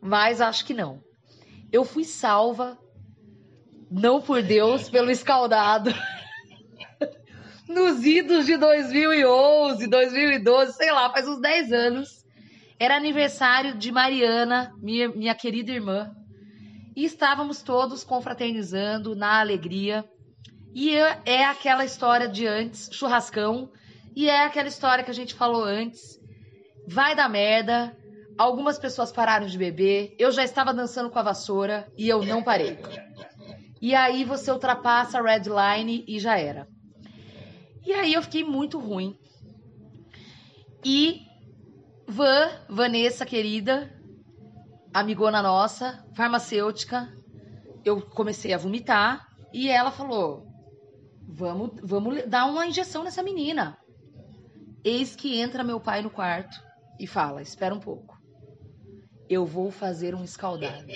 Mas 0.00 0.40
acho 0.40 0.64
que 0.64 0.72
não. 0.72 1.00
Eu 1.70 1.84
fui 1.84 2.04
salva, 2.04 2.78
não 3.90 4.20
por 4.20 4.42
Deus, 4.42 4.88
pelo 4.90 5.10
escaldado 5.10 5.90
nos 7.68 8.04
idos 8.04 8.46
de 8.46 8.56
2011, 8.56 9.86
2012, 9.86 10.72
sei 10.72 10.90
lá, 10.90 11.12
faz 11.12 11.28
uns 11.28 11.38
10 11.38 11.72
anos. 11.72 12.17
Era 12.80 12.96
aniversário 12.96 13.76
de 13.76 13.90
Mariana, 13.90 14.72
minha, 14.80 15.08
minha 15.08 15.34
querida 15.34 15.72
irmã. 15.72 16.14
E 16.94 17.04
estávamos 17.04 17.60
todos 17.60 18.04
confraternizando 18.04 19.16
na 19.16 19.40
alegria. 19.40 20.04
E 20.72 20.94
é, 20.94 21.20
é 21.24 21.44
aquela 21.44 21.84
história 21.84 22.28
de 22.28 22.46
antes, 22.46 22.88
churrascão. 22.92 23.70
E 24.14 24.28
é 24.28 24.44
aquela 24.44 24.68
história 24.68 25.02
que 25.02 25.10
a 25.10 25.14
gente 25.14 25.34
falou 25.34 25.64
antes. 25.64 26.20
Vai 26.86 27.16
dar 27.16 27.28
merda. 27.28 27.96
Algumas 28.38 28.78
pessoas 28.78 29.10
pararam 29.10 29.46
de 29.48 29.58
beber. 29.58 30.14
Eu 30.16 30.30
já 30.30 30.44
estava 30.44 30.72
dançando 30.72 31.10
com 31.10 31.18
a 31.18 31.22
vassoura 31.22 31.90
e 31.96 32.08
eu 32.08 32.24
não 32.24 32.44
parei. 32.44 32.78
E 33.82 33.94
aí 33.94 34.24
você 34.24 34.52
ultrapassa 34.52 35.18
a 35.18 35.22
red 35.22 35.42
line 35.48 36.04
e 36.06 36.20
já 36.20 36.38
era. 36.38 36.68
E 37.84 37.92
aí 37.92 38.12
eu 38.12 38.22
fiquei 38.22 38.44
muito 38.44 38.78
ruim. 38.78 39.18
E 40.84 41.27
Van, 42.10 42.48
Vanessa 42.70 43.26
querida, 43.26 43.92
amigona 44.94 45.42
nossa, 45.42 46.02
farmacêutica, 46.14 47.06
eu 47.84 48.00
comecei 48.00 48.54
a 48.54 48.56
vomitar 48.56 49.28
e 49.52 49.68
ela 49.68 49.90
falou: 49.90 50.46
"Vamos, 51.28 51.72
vamos 51.82 52.24
dar 52.24 52.46
uma 52.46 52.66
injeção 52.66 53.04
nessa 53.04 53.22
menina". 53.22 53.76
Eis 54.82 55.14
que 55.14 55.38
entra 55.38 55.62
meu 55.62 55.78
pai 55.78 56.00
no 56.00 56.08
quarto 56.08 56.64
e 56.98 57.06
fala: 57.06 57.42
"Espera 57.42 57.74
um 57.74 57.80
pouco. 57.80 58.18
Eu 59.28 59.44
vou 59.44 59.70
fazer 59.70 60.14
um 60.14 60.24
escaldado". 60.24 60.90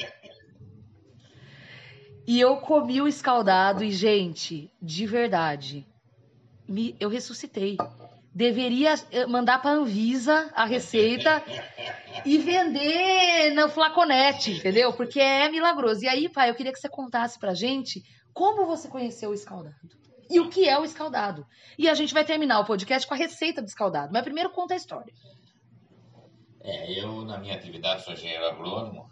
E 2.26 2.40
eu 2.40 2.56
comi 2.56 3.02
o 3.02 3.06
escaldado 3.06 3.84
e 3.84 3.92
gente, 3.92 4.72
de 4.80 5.06
verdade, 5.06 5.86
me, 6.66 6.96
eu 6.98 7.10
ressuscitei. 7.10 7.76
Deveria 8.34 8.94
eh, 9.10 9.26
mandar 9.26 9.60
para 9.60 9.72
Anvisa 9.72 10.50
a 10.54 10.64
receita 10.64 11.42
e 12.24 12.38
vender 12.38 13.52
no 13.54 13.68
flaconete, 13.68 14.52
entendeu? 14.52 14.92
Porque 14.94 15.20
é 15.20 15.50
milagroso. 15.50 16.02
E 16.04 16.08
aí, 16.08 16.28
pai, 16.30 16.48
eu 16.48 16.54
queria 16.54 16.72
que 16.72 16.78
você 16.78 16.88
contasse 16.88 17.38
pra 17.38 17.52
gente 17.52 18.02
como 18.32 18.64
você 18.64 18.88
conheceu 18.88 19.30
o 19.30 19.34
escaldado. 19.34 19.76
E 20.30 20.40
o 20.40 20.48
que 20.48 20.66
é 20.66 20.78
o 20.78 20.84
escaldado. 20.84 21.46
E 21.78 21.88
a 21.90 21.94
gente 21.94 22.14
vai 22.14 22.24
terminar 22.24 22.60
o 22.60 22.64
podcast 22.64 23.06
com 23.06 23.12
a 23.12 23.18
receita 23.18 23.60
do 23.60 23.68
escaldado. 23.68 24.10
Mas 24.12 24.22
primeiro 24.22 24.48
conta 24.48 24.72
a 24.72 24.78
história. 24.78 25.12
É, 26.62 26.98
eu, 26.98 27.22
na 27.24 27.36
minha 27.36 27.54
atividade, 27.54 28.02
sou 28.02 28.14
engenheiro 28.14 28.46
agrônomo 28.46 29.10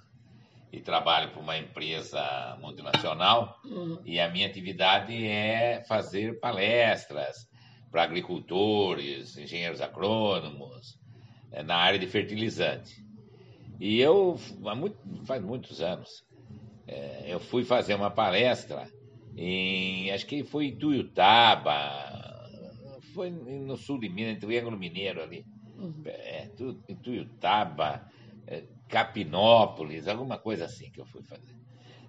e 0.73 0.81
trabalho 0.81 1.31
para 1.31 1.41
uma 1.41 1.59
empresa 1.59 2.57
multinacional. 2.61 3.61
E 4.05 4.19
a 4.19 4.31
minha 4.31 4.47
atividade 4.47 5.27
é 5.27 5.83
fazer 5.87 6.41
palestras 6.41 7.50
para 7.91 8.03
agricultores, 8.05 9.37
engenheiros 9.37 9.81
agrônomos, 9.81 10.99
eh, 11.53 11.63
na 11.63 11.77
área 11.77 11.99
de 11.99 12.07
fertilizante. 12.07 12.93
E 13.81 14.01
eu, 14.01 14.37
há 14.67 14.75
muito, 14.75 14.99
faz 15.27 15.43
muitos 15.43 15.81
anos, 15.81 16.25
eh, 16.87 17.27
eu 17.35 17.41
fui 17.41 17.65
fazer 17.65 17.95
uma 17.95 18.11
palestra 18.11 18.91
em, 19.37 20.11
acho 20.13 20.27
que 20.27 20.45
foi 20.45 20.67
em 20.67 20.79
Tuiutaba, 20.79 21.79
foi 23.13 23.31
no 23.31 23.77
sul 23.77 23.99
de 23.99 24.09
Minas, 24.09 24.37
em 24.37 24.39
Triângulo 24.41 24.79
Mineiro 24.79 25.23
ali, 25.23 25.47
é, 26.07 26.49
Tu- 26.57 26.83
em 26.89 26.97
Tuiutaba, 26.97 28.03
eh, 28.47 28.67
Capinópolis, 28.89 30.09
alguma 30.09 30.39
coisa 30.39 30.65
assim 30.67 30.91
que 30.91 31.01
eu 31.01 31.07
fui 31.07 31.23
fazer. 31.25 31.55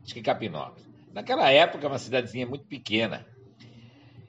Acho 0.03 0.13
que 0.13 0.21
Capinópolis. 0.21 0.87
Naquela 1.13 1.51
época, 1.51 1.87
uma 1.87 1.99
cidadezinha 1.99 2.47
muito 2.47 2.65
pequena. 2.67 3.27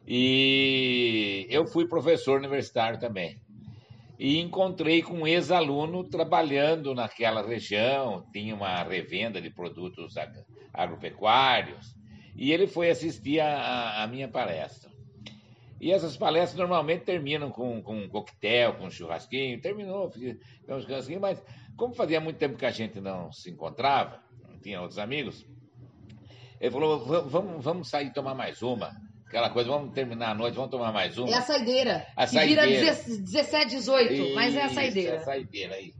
E 0.06 1.46
eu 1.50 1.66
fui 1.66 1.86
professor 1.86 2.38
universitário 2.38 2.98
também. 2.98 3.40
E 4.18 4.38
encontrei 4.38 5.02
com 5.02 5.14
um 5.14 5.26
ex-aluno 5.26 6.04
trabalhando 6.04 6.94
naquela 6.94 7.42
região, 7.46 8.24
tinha 8.32 8.54
uma 8.54 8.82
revenda 8.82 9.40
de 9.40 9.50
produtos 9.50 10.16
ag- 10.16 10.44
agropecuários, 10.72 11.94
e 12.36 12.52
ele 12.52 12.66
foi 12.66 12.90
assistir 12.90 13.40
a, 13.40 14.02
a- 14.02 14.06
minha 14.06 14.28
palestra. 14.28 14.90
E 15.80 15.90
essas 15.90 16.16
palestras 16.16 16.58
normalmente 16.58 17.04
terminam 17.04 17.50
com, 17.50 17.82
com 17.82 17.96
um 17.96 18.08
coquetel, 18.08 18.74
com 18.74 18.86
um 18.86 18.90
churrasquinho, 18.90 19.60
terminou 19.60 20.08
um 20.68 20.80
churrasquinho, 20.80 21.20
mas 21.20 21.42
como 21.76 21.92
fazia 21.94 22.20
muito 22.20 22.36
tempo 22.38 22.56
que 22.56 22.66
a 22.66 22.70
gente 22.70 23.00
não 23.00 23.32
se 23.32 23.50
encontrava, 23.50 24.22
não 24.48 24.58
tinha 24.60 24.80
outros 24.80 24.98
amigos, 24.98 25.44
ele 26.60 26.70
falou, 26.70 27.04
"Va- 27.04 27.20
vamos, 27.22 27.64
vamos 27.64 27.88
sair 27.88 28.12
tomar 28.12 28.34
mais 28.36 28.62
uma. 28.62 28.92
Aquela 29.32 29.48
coisa, 29.48 29.70
vamos 29.70 29.94
terminar 29.94 30.32
a 30.32 30.34
noite, 30.34 30.56
vamos 30.56 30.70
tomar 30.70 30.92
mais 30.92 31.16
uma. 31.16 31.30
É 31.30 31.34
a 31.36 31.40
saideira. 31.40 32.06
A 32.14 32.26
que 32.26 32.38
vira 32.40 32.60
saideira. 32.60 32.94
17, 33.22 33.70
18, 33.76 34.34
mas 34.34 34.54
é 34.54 34.60
a 34.60 34.66
Isso, 34.66 34.74
saideira. 34.74 35.16
a 35.16 35.20
saideira 35.20 35.74
aí. 35.74 35.94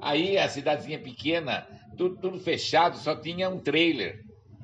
Aí 0.00 0.38
a 0.38 0.48
cidadezinha 0.48 0.98
pequena, 0.98 1.66
tudo, 1.98 2.16
tudo 2.16 2.40
fechado, 2.40 2.96
só 2.96 3.14
tinha 3.14 3.50
um 3.50 3.58
trailer 3.60 4.16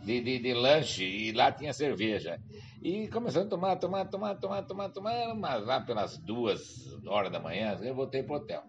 de, 0.07 0.23
de, 0.23 0.39
de 0.39 0.55
lanche 0.55 1.05
e 1.05 1.33
lá 1.33 1.53
tinha 1.53 1.75
cerveja. 1.75 2.39
E 2.83 3.09
começando 3.09 3.45
a 3.45 3.51
tomar, 3.51 3.77
tomar, 3.77 4.07
tomar, 4.07 4.35
tomar, 4.37 4.63
tomar, 4.63 4.89
tomar, 4.89 5.35
mas 5.35 5.63
lá 5.67 5.83
pelas 5.83 6.17
duas 6.17 6.63
horas 7.07 7.31
da 7.31 7.39
manhã, 7.39 7.79
eu 7.83 7.95
voltei 7.95 8.23
pro 8.23 8.37
hotel. 8.37 8.63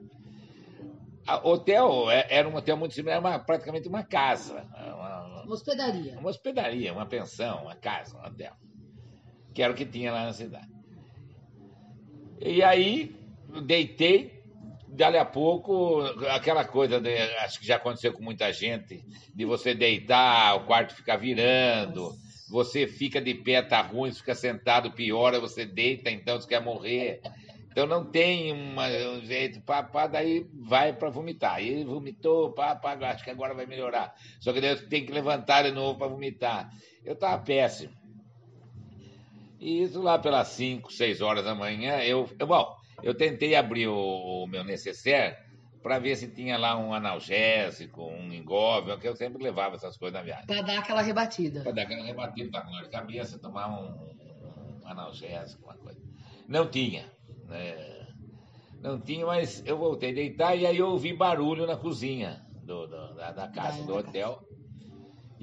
A- 1.26 1.48
hotel 1.48 2.12
é- 2.12 2.28
era 2.30 2.46
um 2.50 2.56
hotel 2.58 2.76
muito 2.76 2.94
similar, 2.94 3.22
uma, 3.22 3.40
praticamente 3.40 3.88
uma 3.88 4.04
casa. 4.04 4.66
Uma, 4.78 5.44
Uma 5.46 5.54
hospedaria. 5.54 6.20
uma 6.20 6.30
hospedaria, 6.30 6.92
uma 6.92 7.06
pensão, 7.06 7.62
uma 7.64 7.76
casa, 7.78 8.18
um 8.18 8.28
hotel. 8.28 8.52
Que 9.56 9.64
era 9.64 9.74
o 9.74 9.76
que 9.76 9.86
tinha 9.86 10.12
lá 10.12 10.26
na 10.26 10.34
cidade. 10.34 10.68
E 12.42 12.62
aí, 12.62 13.16
deitei, 13.64 14.44
dali 14.90 15.18
a 15.18 15.26
pouco, 15.26 16.02
aquela 16.30 16.66
coisa, 16.66 17.00
de, 17.00 17.18
acho 17.40 17.60
que 17.60 17.66
já 17.66 17.78
aconteceu 17.78 18.14
com 18.14 18.22
muita 18.22 18.52
gente, 18.52 19.04
de 19.34 19.46
você 19.46 19.74
deitar, 19.74 20.56
o 20.56 20.66
quarto 20.66 20.94
ficar 20.94 21.16
virando, 21.16 22.14
você 22.50 22.86
fica 22.86 23.22
de 23.22 23.34
pé, 23.34 23.62
tá 23.62 23.82
ruim, 23.82 24.12
você 24.12 24.20
fica 24.20 24.36
sentado, 24.36 24.92
piora, 24.92 25.40
você 25.40 25.66
deita, 25.66 26.12
então 26.12 26.40
você 26.40 26.48
quer 26.48 26.62
morrer. 26.62 27.22
Então 27.72 27.86
não 27.86 28.06
tem 28.06 28.54
uma- 28.54 28.88
um 28.88 29.22
jeito, 29.22 29.62
pá, 29.62 29.84
pá, 29.84 30.08
daí 30.08 30.46
vai 30.54 30.94
para 30.94 31.10
vomitar. 31.10 31.62
E 31.62 31.70
ele 31.70 31.84
vomitou, 31.86 32.54
pá, 32.54 32.74
pá, 32.76 32.94
acho 32.94 33.24
que 33.24 33.30
agora 33.30 33.54
vai 33.54 33.66
melhorar. 33.66 34.14
Só 34.40 34.54
que 34.54 34.62
daí 34.62 34.76
tem 34.88 35.06
que 35.06 35.12
levantar 35.12 35.64
de 35.64 35.72
novo 35.72 35.98
para 35.98 36.08
vomitar. 36.08 36.70
Eu 37.04 37.14
estava 37.14 37.42
péssimo. 37.44 37.94
E 39.66 39.82
isso 39.82 40.00
lá 40.00 40.20
pelas 40.20 40.50
5, 40.50 40.94
6 40.94 41.22
horas 41.22 41.44
da 41.44 41.56
manhã, 41.56 41.98
eu, 42.04 42.30
eu- 42.38 42.46
bom, 42.46 42.72
eu 43.02 43.16
tentei 43.18 43.56
abrir 43.56 43.88
o, 43.88 43.96
o 44.44 44.48
meu 44.48 44.64
necessaire 44.64 45.36
para 45.82 45.98
ver 45.98 46.16
se 46.16 46.28
tinha 46.28 46.56
lá 46.56 46.78
um 46.78 46.94
analgésico, 46.94 48.04
um 48.04 48.32
engove, 48.32 48.96
que 49.00 49.08
eu 49.08 49.16
sempre 49.16 49.42
levava 49.44 49.76
essas 49.76 49.98
coisas 49.98 50.14
na 50.14 50.24
viagem. 50.24 50.46
Pra 50.46 50.62
dar 50.62 50.78
aquela 50.78 51.02
rebatida. 51.02 51.64
Para 51.64 51.72
dar 51.72 51.82
aquela 51.82 52.04
rebatida, 52.06 52.52
tá 52.52 52.62
com 52.62 52.72
dor 52.72 52.84
de 52.84 52.90
cabeça, 52.92 53.40
tomar 53.40 53.68
um, 53.70 53.88
um 54.84 54.88
analgésico, 54.88 55.64
uma 55.66 55.76
coisa. 55.78 55.98
Não 56.48 56.68
tinha. 56.70 57.12
né? 57.48 58.06
Não 58.84 59.00
tinha, 59.02 59.26
mas 59.26 59.64
eu 59.66 59.80
voltei 59.80 60.12
a 60.12 60.14
deitar 60.14 60.56
e 60.56 60.68
aí 60.68 60.78
eu 60.78 60.90
ouvi 60.90 61.12
barulho 61.12 61.66
na 61.66 61.76
cozinha 61.76 62.40
do, 62.64 62.86
do- 62.86 63.16
da, 63.16 63.32
da 63.32 63.48
casa, 63.48 63.80
Da- 63.80 63.86
do 63.88 63.96
hotel. 63.96 64.40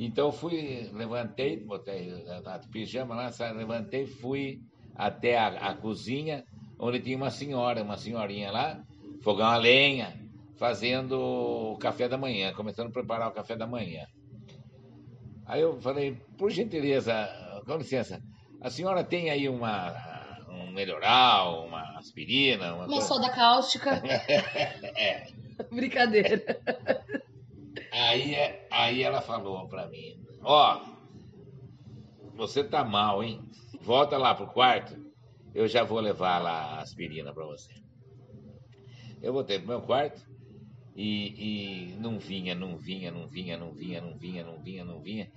Então 0.06 0.26
eu 0.26 0.32
fui, 0.32 0.88
levantei, 0.92 1.64
botei 1.64 2.10
a 2.46 2.58
pijama 2.70 3.14
lá, 3.14 3.30
sa- 3.32 3.52
levantei, 3.52 4.06
fui 4.06 4.58
até 4.94 5.38
a, 5.38 5.48
a 5.70 5.74
cozinha, 5.74 6.44
onde 6.78 7.00
tinha 7.00 7.16
uma 7.16 7.30
senhora, 7.30 7.82
uma 7.82 7.96
senhorinha 7.96 8.50
lá, 8.50 8.82
fogão 9.22 9.46
a 9.46 9.56
lenha, 9.56 10.12
fazendo 10.58 11.18
o 11.20 11.76
café 11.78 12.08
da 12.08 12.18
manhã, 12.18 12.52
começando 12.54 12.88
a 12.88 12.92
preparar 12.92 13.28
o 13.28 13.32
café 13.32 13.56
da 13.56 13.66
manhã. 13.66 14.04
Aí 15.46 15.60
eu 15.60 15.80
falei, 15.80 16.16
por 16.38 16.50
gentileza, 16.50 17.28
com 17.66 17.76
licença, 17.76 18.20
a 18.60 18.70
senhora 18.70 19.04
tem 19.04 19.30
aí 19.30 19.48
uma, 19.48 19.92
um 20.50 20.70
melhoral, 20.72 21.66
uma 21.66 21.82
aspirina? 21.98 22.74
Uma 22.74 22.86
Uma 22.86 23.00
coisa? 23.00 23.08
soda 23.08 23.30
cáustica. 23.30 24.00
Brincadeira. 25.70 26.42
Aí, 28.08 28.34
é- 28.34 28.66
aí 28.70 29.02
ela 29.02 29.20
falou 29.20 29.68
pra 29.68 29.86
mim, 29.88 30.14
ó, 30.42 30.80
você 32.36 32.64
tá 32.64 32.84
mal, 32.84 33.22
hein? 33.22 33.40
Volta 33.80 34.16
lá 34.18 34.34
pro 34.34 34.46
quarto, 34.48 34.96
eu 35.54 35.68
já 35.68 35.84
vou 35.84 36.00
levar 36.00 36.38
lá 36.42 36.52
a 36.76 36.80
aspirina 36.80 37.32
pra 37.32 37.44
você. 37.44 37.72
Eu 39.22 39.32
voltei 39.32 39.58
pro 39.58 39.68
meu 39.68 39.80
quarto 39.82 40.20
e, 40.96 41.92
e 41.92 41.96
não 41.98 42.18
vinha, 42.18 42.54
não 42.54 42.76
vinha, 42.76 43.10
não 43.10 43.28
vinha, 43.28 43.56
não 43.56 43.72
vinha, 43.74 44.00
não 44.00 44.18
vinha, 44.18 44.44
não 44.44 44.62
vinha, 44.62 44.84
não 44.84 45.00
vinha. 45.02 45.28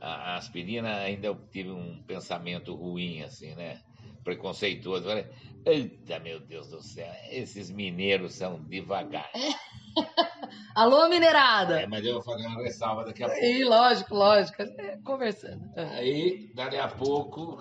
A, 0.00 0.32
a 0.34 0.36
aspirina 0.36 0.96
ainda 0.98 1.28
eu 1.28 1.36
tive 1.50 1.70
um 1.70 2.02
pensamento 2.04 2.74
ruim, 2.74 3.22
assim, 3.22 3.54
né? 3.54 3.80
Preconceituoso. 4.24 5.04
Falei, 5.06 5.26
eita, 5.66 6.18
meu 6.20 6.40
Deus 6.40 6.68
do 6.70 6.82
céu, 6.82 7.12
esses 7.30 7.70
mineiros 7.70 8.34
são 8.34 8.62
devagar. 8.68 9.30
Alô, 10.74 11.08
minerada. 11.08 11.82
É, 11.82 11.86
mas 11.86 12.04
eu 12.04 12.14
vou 12.14 12.22
fazer 12.22 12.46
uma 12.46 12.62
ressalva 12.62 13.04
daqui 13.04 13.22
a 13.24 13.28
pouco. 13.28 13.42
E 13.44 13.64
lógico, 13.64 14.14
lógico. 14.14 14.62
É, 14.62 14.96
Conversando. 15.04 15.60
Aí, 15.76 16.50
dali 16.54 16.78
a 16.78 16.88
pouco, 16.88 17.56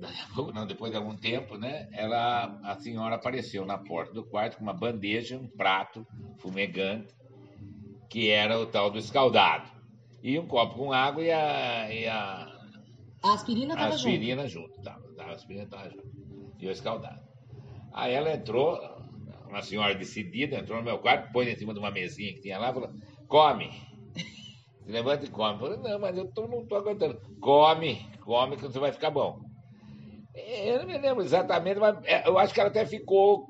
dali 0.00 0.16
a 0.30 0.34
pouco, 0.34 0.52
não, 0.52 0.66
depois 0.66 0.90
de 0.90 0.96
algum 0.96 1.14
tempo, 1.16 1.56
né? 1.56 1.88
Ela, 1.92 2.58
a 2.64 2.74
senhora 2.76 3.16
apareceu 3.16 3.64
na 3.66 3.76
porta 3.78 4.12
do 4.14 4.24
quarto 4.24 4.56
com 4.56 4.62
uma 4.62 4.72
bandeja, 4.72 5.36
um 5.36 5.46
prato 5.46 6.06
fumegante, 6.38 7.14
que 8.08 8.30
era 8.30 8.58
o 8.58 8.66
tal 8.66 8.90
do 8.90 8.98
escaldado. 8.98 9.70
E 10.22 10.38
um 10.38 10.46
copo 10.46 10.74
com 10.76 10.92
água 10.92 11.22
e 11.22 11.30
a, 11.30 11.92
e 11.92 12.06
a 12.06 12.48
A 13.22 13.34
aspirina 13.34 13.74
a 13.74 13.76
tava 13.76 13.90
junto. 13.92 14.06
aspirina 14.08 14.48
junto. 14.48 14.80
Tava, 14.82 15.02
tava, 15.14 15.30
a 15.32 15.34
aspirina 15.34 15.66
tava 15.66 15.90
junto. 15.90 16.08
E 16.58 16.66
o 16.66 16.70
escaldado. 16.70 17.22
Aí 17.92 18.14
ela 18.14 18.32
entrou, 18.32 18.80
uma 19.54 19.62
senhora 19.62 19.94
decidida, 19.94 20.58
entrou 20.58 20.78
no 20.78 20.84
meu 20.84 20.98
quarto, 20.98 21.32
pôs 21.32 21.48
em 21.48 21.56
cima 21.56 21.72
de 21.72 21.78
uma 21.78 21.90
mesinha 21.90 22.32
que 22.34 22.40
tinha 22.40 22.58
lá 22.58 22.72
falou: 22.72 22.90
come. 23.28 23.70
Se 24.84 24.90
levanta 24.92 25.24
e 25.24 25.30
come. 25.30 25.54
Eu 25.54 25.58
falei, 25.58 25.78
não, 25.78 25.98
mas 25.98 26.18
eu 26.18 26.30
tô, 26.30 26.46
não 26.46 26.66
tô 26.66 26.76
aguentando. 26.76 27.18
Come, 27.40 28.06
come 28.20 28.56
que 28.56 28.62
você 28.62 28.78
vai 28.78 28.92
ficar 28.92 29.10
bom. 29.10 29.40
Eu 30.34 30.80
não 30.80 30.86
me 30.86 30.98
lembro 30.98 31.22
exatamente, 31.22 31.78
mas 31.78 31.96
é, 32.04 32.28
eu 32.28 32.36
acho 32.38 32.52
que 32.52 32.60
ela 32.60 32.68
até 32.68 32.84
ficou 32.84 33.46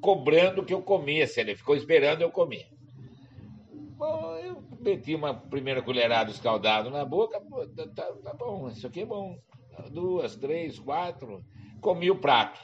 cobrando 0.00 0.64
que 0.64 0.72
eu 0.72 0.80
comesse, 0.80 1.40
ela 1.40 1.54
ficou 1.54 1.76
esperando 1.76 2.22
eu 2.22 2.30
comer. 2.30 2.66
Bom, 3.98 4.36
eu 4.36 4.62
meti 4.80 5.14
uma 5.14 5.34
primeira 5.34 5.82
colherada 5.82 6.30
escaldado 6.30 6.88
na 6.90 7.04
boca, 7.04 7.40
tá, 7.76 7.86
tá- 7.88 8.12
tá 8.22 8.34
bom, 8.34 8.68
isso 8.68 8.86
aqui 8.86 9.00
é 9.00 9.06
bom. 9.06 9.36
Duas, 9.90 10.36
três, 10.36 10.78
quatro. 10.78 11.42
Comi 11.80 12.10
o 12.10 12.16
prato. 12.20 12.60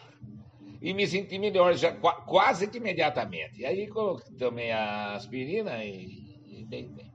E 0.85 0.93
me 0.93 1.07
senti 1.07 1.39
melhor, 1.39 1.75
já, 1.75 1.93
qua- 1.93 2.21
quase 2.27 2.69
que 2.69 2.77
imediatamente. 2.77 3.63
E 3.63 3.65
aí 3.65 3.89
tomei 4.39 4.71
a 4.71 5.15
aspirina 5.15 5.83
e, 5.83 6.05
e 6.47 6.67
deitei. 6.69 7.07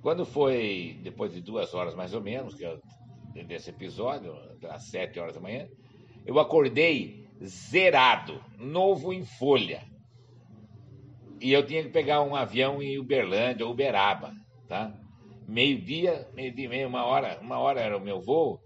Quando 0.00 0.24
foi, 0.24 1.00
depois 1.02 1.32
de 1.34 1.40
duas 1.40 1.74
horas 1.74 1.92
mais 1.96 2.14
ou 2.14 2.22
menos, 2.22 2.54
que 2.54 2.62
eu, 2.62 2.78
desse 3.48 3.70
episódio, 3.70 4.32
às 4.70 4.88
sete 4.90 5.18
horas 5.18 5.34
da 5.34 5.40
manhã, 5.40 5.66
eu 6.24 6.38
acordei 6.38 7.26
zerado, 7.42 8.40
novo 8.60 9.12
em 9.12 9.24
folha. 9.24 9.82
E 11.40 11.52
eu 11.52 11.66
tinha 11.66 11.82
que 11.82 11.88
pegar 11.88 12.22
um 12.22 12.36
avião 12.36 12.80
em 12.80 12.96
Uberlândia, 12.96 13.66
Uberaba, 13.66 14.32
tá? 14.68 14.96
Meio-dia, 15.48 16.28
meio-dia, 16.32 16.68
meia, 16.68 16.86
uma 16.86 17.04
hora, 17.04 17.40
uma 17.42 17.58
hora 17.58 17.80
era 17.80 17.98
o 17.98 18.00
meu 18.00 18.20
voo. 18.20 18.60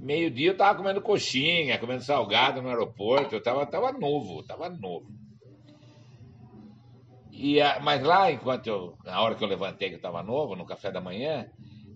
Meio-dia 0.00 0.50
eu 0.50 0.56
tava 0.56 0.78
comendo 0.78 1.02
coxinha, 1.02 1.78
comendo 1.78 2.02
salgado 2.02 2.62
no 2.62 2.68
aeroporto, 2.68 3.34
eu 3.34 3.42
tava, 3.42 3.66
tava 3.66 3.92
novo, 3.92 4.42
tava 4.44 4.68
novo. 4.68 5.08
E, 7.32 7.58
mas 7.82 8.02
lá, 8.02 8.30
enquanto 8.30 8.66
eu, 8.66 8.98
na 9.04 9.20
hora 9.20 9.34
que 9.34 9.44
eu 9.44 9.48
levantei, 9.48 9.88
que 9.88 9.94
eu 9.94 9.98
estava 9.98 10.22
novo, 10.22 10.56
no 10.56 10.66
café 10.66 10.90
da 10.90 11.00
manhã, 11.00 11.48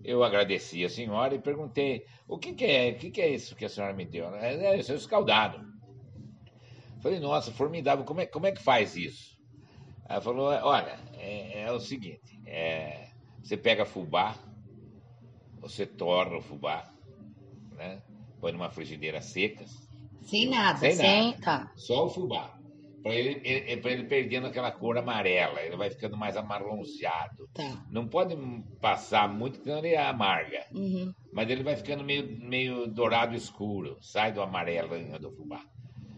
eu 0.03 0.23
agradeci 0.23 0.83
a 0.83 0.89
senhora 0.89 1.35
e 1.35 1.39
perguntei: 1.39 2.05
o 2.27 2.37
que, 2.37 2.53
que 2.53 2.65
é? 2.65 2.91
O 2.91 2.95
que, 2.95 3.11
que 3.11 3.21
é 3.21 3.29
isso 3.29 3.55
que 3.55 3.65
a 3.65 3.69
senhora 3.69 3.93
me 3.93 4.05
deu? 4.05 4.33
É, 4.35 4.53
é 4.53 4.77
isso 4.77 4.91
é 4.91 4.95
escaldado. 4.95 5.65
Falei, 7.01 7.19
nossa, 7.19 7.51
formidável, 7.51 8.05
como 8.05 8.21
é, 8.21 8.25
como 8.25 8.47
é 8.47 8.51
que 8.51 8.61
faz 8.61 8.95
isso? 8.95 9.37
Ela 10.07 10.21
falou: 10.21 10.45
olha, 10.45 10.97
é, 11.17 11.63
é 11.63 11.71
o 11.71 11.79
seguinte, 11.79 12.39
é, 12.45 13.09
você 13.41 13.57
pega 13.57 13.85
fubá, 13.85 14.35
você 15.59 15.85
torra 15.85 16.37
o 16.37 16.41
fubá, 16.41 16.92
né? 17.73 18.01
põe 18.43 18.51
numa 18.51 18.69
frigideira 18.69 19.21
seca, 19.21 19.63
Sem 20.21 20.49
nada, 20.49 20.77
Sem 20.79 20.97
nada. 21.31 21.41
Tá. 21.41 21.71
só 21.77 22.07
o 22.07 22.09
fubá. 22.09 22.59
Para 23.01 23.15
ele, 23.15 23.41
ele, 23.43 23.81
pra 23.81 23.91
ele 23.91 24.03
perdendo 24.03 24.47
aquela 24.47 24.71
cor 24.71 24.97
amarela, 24.97 25.61
ele 25.61 25.77
vai 25.77 25.89
ficando 25.89 26.17
mais 26.17 26.35
amarronzeado. 26.35 27.49
Tá. 27.53 27.85
Não 27.89 28.07
pode 28.07 28.35
passar 28.81 29.29
muito, 29.29 29.61
senão 29.61 29.79
ele 29.79 29.89
é 29.89 30.01
amarga. 30.01 30.65
Uhum. 30.73 31.13
Mas 31.33 31.49
ele 31.49 31.63
vai 31.63 31.75
ficando 31.77 32.03
meio, 32.03 32.37
meio 32.39 32.87
dourado 32.87 33.35
escuro. 33.35 33.97
Sai 34.01 34.31
do 34.33 34.41
amarelinho 34.41 35.19
do 35.19 35.31
fubá. 35.31 35.61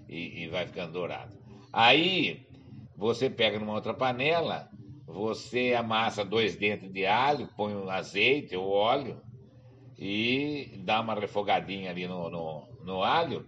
E, 0.10 0.44
e 0.44 0.48
vai 0.48 0.66
ficando 0.68 0.94
dourado. 0.94 1.36
Aí, 1.74 2.48
você 2.96 3.30
pega 3.30 3.60
numa 3.60 3.74
outra 3.74 3.94
panela, 3.94 4.70
você 5.08 5.74
amassa 5.74 6.24
dois 6.24 6.56
dentes 6.56 6.92
de 6.92 7.06
alho, 7.06 7.50
põe 7.56 7.76
um 7.76 7.90
azeite 7.90 8.56
ou 8.56 8.68
óleo 8.68 9.22
e 9.98 10.82
dá 10.84 11.02
uma 11.02 11.16
refogadinha 11.16 11.90
ali 11.90 12.08
no, 12.08 12.30
no, 12.30 12.68
no 12.84 13.04
alho 13.04 13.46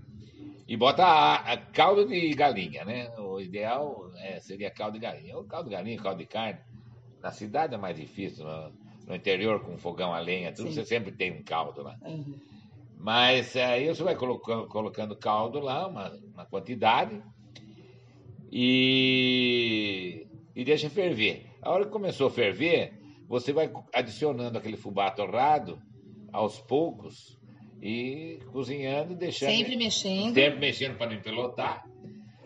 e 0.67 0.75
bota 0.75 1.05
a, 1.05 1.53
a 1.53 1.57
caldo 1.57 2.05
de 2.05 2.33
galinha, 2.33 2.83
né? 2.83 3.09
O 3.17 3.39
ideal 3.39 4.11
é, 4.17 4.39
seria 4.39 4.69
caldo 4.69 4.93
de 4.93 4.99
galinha. 4.99 5.37
Ou 5.37 5.45
caldo 5.45 5.69
de 5.69 5.75
galinha, 5.75 5.97
caldo 5.97 6.19
de 6.19 6.25
carne. 6.25 6.59
Na 7.21 7.31
cidade 7.31 7.73
é 7.73 7.77
mais 7.77 7.95
difícil, 7.95 8.45
no, 8.45 8.73
no 9.07 9.15
interior 9.15 9.61
com 9.61 9.77
fogão 9.77 10.13
a 10.13 10.19
lenha, 10.19 10.51
tudo, 10.51 10.69
Sim. 10.69 10.75
você 10.75 10.85
sempre 10.85 11.11
tem 11.11 11.31
um 11.31 11.43
caldo 11.43 11.81
lá. 11.81 11.97
Uhum. 12.01 12.37
Mas 12.97 13.55
aí 13.55 13.87
você 13.87 14.03
vai 14.03 14.15
colocando, 14.15 14.67
colocando 14.67 15.15
caldo 15.15 15.59
lá, 15.59 15.87
uma, 15.87 16.11
uma 16.33 16.45
quantidade, 16.45 17.21
e, 18.51 20.27
e 20.55 20.65
deixa 20.65 20.89
ferver. 20.89 21.45
A 21.61 21.71
hora 21.71 21.85
que 21.85 21.91
começou 21.91 22.27
a 22.27 22.31
ferver, 22.31 22.93
você 23.27 23.53
vai 23.53 23.71
adicionando 23.93 24.57
aquele 24.57 24.77
fubá 24.77 25.11
torrado 25.11 25.81
aos 26.37 26.59
poucos 26.59 27.37
e 27.81 28.39
cozinhando, 28.51 29.15
deixando. 29.15 29.49
Sempre 29.49 29.75
mexendo. 29.75 30.33
Sempre 30.33 30.59
mexendo 30.59 30.97
para 30.97 31.07
não 31.07 31.15
empelotar. 31.17 31.83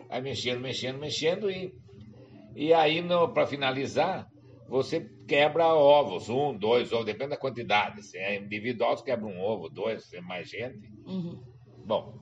Aí 0.08 0.22
mexendo, 0.22 0.60
mexendo, 0.60 0.98
mexendo 0.98 1.50
e, 1.50 1.74
E 2.54 2.72
aí, 2.74 3.02
para 3.32 3.46
finalizar, 3.46 4.26
você 4.68 5.08
quebra 5.26 5.66
ovos, 5.74 6.28
um, 6.28 6.54
dois 6.56 6.92
ovos, 6.92 7.06
depende 7.06 7.30
da 7.30 7.36
quantidade. 7.36 8.02
Se 8.02 8.18
é 8.18 8.36
individual, 8.36 8.96
você 8.96 9.04
quebra 9.04 9.26
um 9.26 9.40
ovo, 9.40 9.68
dois, 9.70 10.04
se 10.04 10.16
é 10.16 10.20
mais 10.20 10.48
gente. 10.50 10.86
Uhum. 11.06 11.42
Bom, 11.84 12.18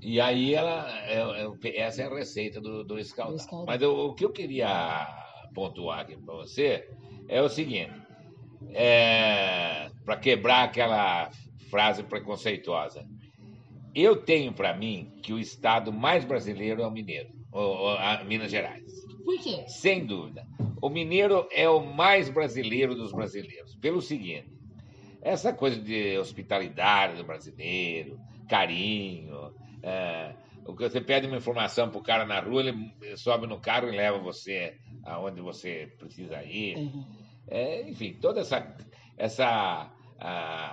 e 0.00 0.20
aí 0.20 0.52
ela, 0.54 0.88
é- 1.06 1.46
é- 1.68 1.78
essa 1.78 2.02
é 2.02 2.06
a 2.06 2.14
receita 2.14 2.60
do, 2.60 2.82
do 2.84 2.98
escaldado. 2.98 3.64
Mas 3.66 3.80
eu- 3.80 3.96
o 3.96 4.14
que 4.14 4.24
eu 4.24 4.30
queria 4.32 5.06
pontuar 5.54 6.00
aqui 6.00 6.16
para 6.16 6.34
você 6.34 6.88
é 7.28 7.40
o 7.40 7.48
seguinte, 7.48 7.92
para 10.04 10.16
quebrar 10.16 10.64
aquela 10.64 11.30
frase 11.70 12.02
preconceituosa. 12.02 13.06
Eu 13.94 14.16
tenho 14.16 14.52
para 14.52 14.74
mim 14.74 15.12
que 15.22 15.32
o 15.32 15.38
estado 15.38 15.92
mais 15.92 16.24
brasileiro 16.24 16.82
é 16.82 16.86
o 16.86 16.90
mineiro, 16.90 17.30
ou, 17.50 17.96
Minas 18.26 18.50
Gerais. 18.50 18.90
Por 19.24 19.38
quê? 19.38 19.64
Sem 19.68 20.04
dúvida. 20.04 20.46
O 20.80 20.88
mineiro 20.88 21.46
é 21.52 21.68
o 21.68 21.80
mais 21.80 22.28
brasileiro 22.28 22.94
dos 22.94 23.12
brasileiros. 23.12 23.76
Pelo 23.76 24.00
seguinte: 24.02 24.50
essa 25.20 25.52
coisa 25.52 25.80
de 25.80 26.18
hospitalidade 26.18 27.16
do 27.16 27.24
brasileiro, 27.24 28.18
carinho. 28.48 29.54
é, 29.82 30.34
você 30.64 31.00
pede 31.00 31.26
uma 31.26 31.36
informação 31.36 31.88
para 31.88 31.98
o 31.98 32.02
cara 32.02 32.24
na 32.24 32.40
rua, 32.40 32.62
ele 32.62 32.92
sobe 33.16 33.46
no 33.46 33.60
carro 33.60 33.88
e 33.88 33.96
leva 33.96 34.18
você 34.18 34.78
aonde 35.04 35.40
você 35.40 35.92
precisa 35.98 36.42
ir. 36.42 36.76
Uhum. 36.76 37.21
É, 37.48 37.82
enfim, 37.88 38.16
toda 38.20 38.40
essa, 38.40 38.66
essa 39.18 39.90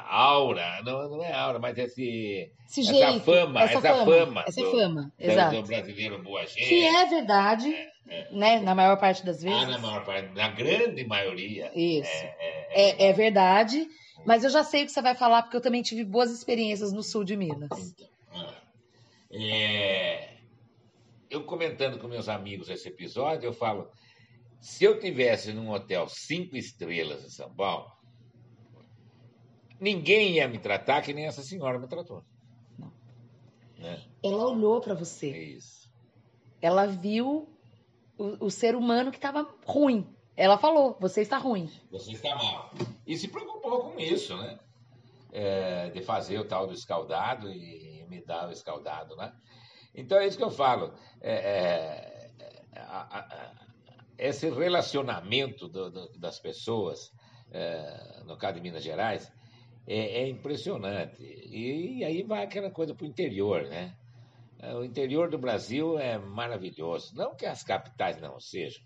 aura, 0.07 0.81
não, 0.83 1.09
não 1.09 1.23
é 1.23 1.31
aura, 1.33 1.59
mas 1.59 1.77
esse, 1.77 2.51
Esse 2.67 2.81
essa 2.81 2.93
jeito, 2.93 3.21
fama, 3.25 3.61
essa, 3.63 3.77
essa 3.79 3.81
fama, 3.95 4.05
fama 4.05 4.43
essa 4.47 4.61
do- 4.61 4.71
fama, 4.71 5.13
exato. 5.19 5.55
do 5.61 5.67
brasileiro 5.67 6.21
boa 6.23 6.45
gente. 6.45 6.67
Que 6.67 6.85
é 6.85 7.05
verdade, 7.05 7.75
né? 8.31 8.59
Na 8.59 8.75
maior 8.75 8.97
parte 8.97 9.25
das 9.25 9.41
vezes. 9.41 9.63
Ah, 9.63 9.65
na 9.67 9.77
maior 9.79 10.05
parte, 10.05 10.29
na 10.35 10.49
grande 10.49 11.03
maioria. 11.05 11.71
Isso. 11.75 12.09
É, 12.11 12.67
é, 12.71 13.05
É, 13.05 13.09
é 13.09 13.13
verdade, 13.13 13.87
mas 14.25 14.43
eu 14.43 14.49
já 14.49 14.63
sei 14.63 14.83
o 14.83 14.85
que 14.85 14.91
você 14.91 15.01
vai 15.01 15.15
falar, 15.15 15.41
porque 15.43 15.57
eu 15.57 15.61
também 15.61 15.81
tive 15.81 16.03
boas 16.03 16.29
experiências 16.31 16.91
no 16.93 17.01
sul 17.01 17.23
de 17.23 17.35
Minas. 17.35 17.69
Então, 17.71 18.07
ah, 18.33 18.53
é, 19.31 20.29
eu 21.29 21.43
comentando 21.43 21.97
com 21.99 22.07
meus 22.07 22.29
amigos 22.29 22.69
esse 22.69 22.87
episódio, 22.87 23.47
eu 23.47 23.53
falo: 23.53 23.89
se 24.59 24.83
eu 24.83 24.99
tivesse 24.99 25.53
num 25.53 25.69
hotel 25.71 26.07
cinco 26.07 26.55
estrelas 26.55 27.23
em 27.23 27.29
São 27.29 27.53
Paulo, 27.55 27.87
ninguém 29.79 30.33
ia 30.33 30.47
me 30.47 30.59
tratar 30.59 31.01
que 31.01 31.13
nem 31.13 31.25
essa 31.25 31.41
senhora 31.41 31.79
me 31.79 31.87
tratou. 31.87 32.23
Né? 33.77 34.03
Ela 34.23 34.47
olhou 34.47 34.81
pra 34.81 34.93
É 34.93 34.97
você, 34.97 35.29
isso. 35.55 35.89
ela 36.61 36.85
viu 36.85 37.47
o, 38.17 38.45
o 38.45 38.49
ser 38.51 38.75
humano 38.75 39.11
que 39.11 39.17
estava 39.17 39.47
ruim. 39.65 40.13
Ela 40.35 40.57
falou: 40.57 40.97
você 40.99 41.21
está 41.21 41.37
ruim. 41.37 41.69
Você 41.91 42.11
está 42.11 42.35
mal. 42.35 42.71
E 43.07 43.17
se 43.17 43.27
preocupou 43.29 43.91
com 43.91 43.99
isso, 43.99 44.35
né? 44.37 44.59
É, 45.31 45.89
de 45.91 46.01
fazer 46.01 46.39
o 46.39 46.45
tal 46.45 46.65
do 46.67 46.73
escaldado 46.73 47.49
e 47.51 48.03
me 48.09 48.23
dar 48.25 48.49
o 48.49 48.51
escaldado, 48.51 49.15
né? 49.15 49.31
Então 49.93 50.17
é 50.17 50.25
isso 50.27 50.37
que 50.37 50.43
eu 50.43 50.49
falo. 50.51 50.93
É, 51.21 51.33
é, 52.73 52.79
a- 52.79 53.19
a- 53.19 53.19
a- 53.19 53.68
esse 54.19 54.49
relacionamento 54.49 55.67
do- 55.67 55.89
do- 55.89 56.09
das 56.19 56.39
pessoas, 56.39 57.11
é, 57.51 58.21
no 58.25 58.37
caso 58.37 58.55
de 58.55 58.61
Minas 58.61 58.83
Gerais, 58.83 59.31
é, 59.87 60.21
é 60.23 60.27
impressionante. 60.29 61.21
E, 61.23 62.03
aí 62.03 62.21
vai 62.23 62.43
aquela 62.43 62.69
coisa 62.69 62.93
para 62.93 63.05
o 63.05 63.07
interior, 63.07 63.63
né? 63.67 63.95
É, 64.61 64.75
O 64.75 64.83
interior 64.83 65.29
do 65.29 65.37
Brasil 65.37 65.97
é 65.97 66.17
maravilhoso. 66.17 67.15
Não 67.15 67.33
que 67.35 67.45
as 67.45 67.63
capitais 67.63 68.19
não 68.19 68.39
sejam, 68.39 68.81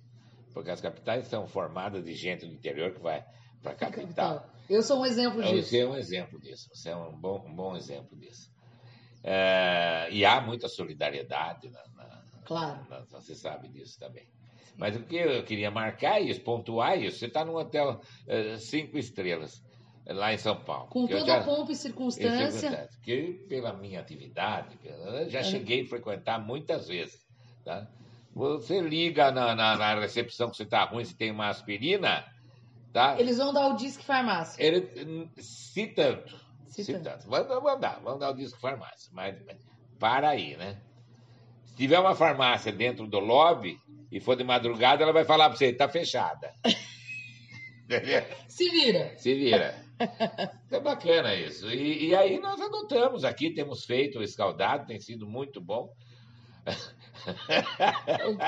porque 0.53 0.69
as 0.69 0.79
capitais 0.79 1.25
são 1.27 1.47
formadas 1.47 2.03
de 2.05 2.13
gente 2.13 2.45
do 2.45 2.53
interior 2.53 2.93
que 2.93 3.01
vai 3.01 3.25
para 3.61 3.71
a 3.71 3.75
capital. 3.75 4.45
Eu 4.69 4.81
sou 4.83 5.01
um 5.01 5.05
exemplo 5.05 5.41
disso. 5.41 5.69
Você 5.69 5.79
é 5.79 5.87
um 5.87 5.95
exemplo 5.97 6.39
disso. 6.39 6.69
Você 6.73 6.89
é 6.89 6.95
um 6.95 7.17
bom, 7.19 7.43
um 7.45 7.53
bom 7.55 7.75
exemplo 7.75 8.15
disso. 8.17 8.49
É, 9.23 10.07
e 10.11 10.23
há 10.25 10.39
muita 10.41 10.67
solidariedade, 10.67 11.69
na, 11.69 11.81
na- 11.95 12.23
Claro. 12.45 12.85
na- 12.89 13.05
você 13.09 13.33
sabe 13.35 13.67
disso 13.69 13.97
também. 13.99 14.27
Mas 14.77 14.95
o 14.95 15.03
que 15.03 15.15
eu 15.15 15.43
queria 15.43 15.69
marcar 15.69 16.19
isso, 16.19 16.41
pontuar 16.41 16.99
isso, 17.01 17.19
você 17.19 17.25
está 17.27 17.45
num 17.45 17.55
hotel 17.55 18.01
eh, 18.27 18.57
cinco 18.57 18.97
estrelas, 18.97 19.63
lá 20.07 20.33
em 20.33 20.37
São 20.37 20.55
Paulo. 20.63 20.87
Com 20.87 21.05
toda 21.07 21.25
já- 21.25 21.37
a 21.39 21.43
pompa 21.43 21.71
e 21.71 21.75
circunstância. 21.75 22.89
Que 23.03 23.45
pela 23.47 23.73
minha 23.73 23.99
atividade, 23.99 24.77
já 25.27 25.39
É. 25.39 25.43
cheguei 25.43 25.83
a 25.83 25.87
frequentar 25.87 26.39
muitas 26.39 26.87
vezes. 26.87 27.21
Tá? 27.63 27.87
Você 28.33 28.81
liga 28.81 29.31
na, 29.31 29.55
na- 29.55 29.77
na 29.77 29.99
recepção 29.99 30.49
que 30.49 30.57
você 30.57 30.63
está 30.63 30.83
ruim, 30.85 31.05
se 31.05 31.15
tem 31.15 31.29
uma 31.31 31.49
aspirina, 31.49 32.25
tá? 32.91 33.15
Eles 33.19 33.37
vão 33.37 33.53
dar 33.53 33.67
o 33.67 33.75
disque 33.75 34.03
farmácia. 34.03 34.61
Ele, 34.61 35.29
se 35.37 35.85
tanto, 35.87 36.35
Se 36.67 36.83
se, 36.83 36.93
tanto. 36.93 37.03
tanto. 37.03 37.29
Vamos, 37.29 37.47
vamos 37.47 37.79
dar, 37.79 37.99
vamos 38.03 38.19
dar 38.19 38.31
o 38.31 38.33
disco 38.33 38.59
farmácia, 38.59 39.11
mas, 39.13 39.35
mas 39.45 39.57
para 39.99 40.29
aí, 40.29 40.57
né? 40.57 40.81
Se 41.73 41.77
tiver 41.77 41.99
uma 41.99 42.15
farmácia 42.15 42.71
dentro 42.71 43.07
do 43.07 43.19
lobby 43.19 43.79
e 44.11 44.19
for 44.19 44.35
de 44.35 44.43
madrugada, 44.43 45.01
ela 45.01 45.11
vai 45.11 45.25
falar 45.25 45.49
para 45.49 45.57
você, 45.57 45.65
está 45.71 45.89
fechada. 45.89 46.53
Se 48.47 48.69
vira. 48.69 49.13
Se 49.17 49.33
vira. 49.33 49.83
É 50.71 50.79
bacana 50.79 51.33
isso. 51.33 51.69
E, 51.71 52.09
e 52.09 52.15
aí 52.15 52.39
nós 52.39 52.61
adotamos 52.61 53.23
aqui, 53.23 53.49
temos 53.49 53.85
feito 53.85 54.19
o 54.19 54.23
escaldado, 54.23 54.85
tem 54.85 54.99
sido 54.99 55.27
muito 55.27 55.59
bom. 55.59 55.91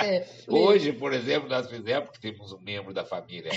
É, 0.04 0.28
Hoje, 0.48 0.94
por 0.94 1.14
exemplo, 1.14 1.50
nós 1.50 1.70
fizemos, 1.70 2.10
porque 2.10 2.32
temos 2.32 2.52
um 2.54 2.60
membro 2.60 2.94
da 2.94 3.04
família 3.06 3.52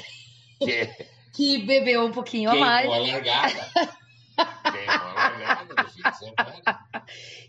que 0.59 0.88
Que 1.33 1.59
bebeu 1.59 2.07
um 2.07 2.12
pouquinho 2.12 2.50
a 2.50 2.54
mais. 2.54 2.88
largada. 2.88 3.70
Queimou 4.72 4.96
a 4.96 5.14
largada 5.14 5.83
no 5.83 5.88
fim 5.90 6.02
de 6.02 6.18
semana. 6.18 6.78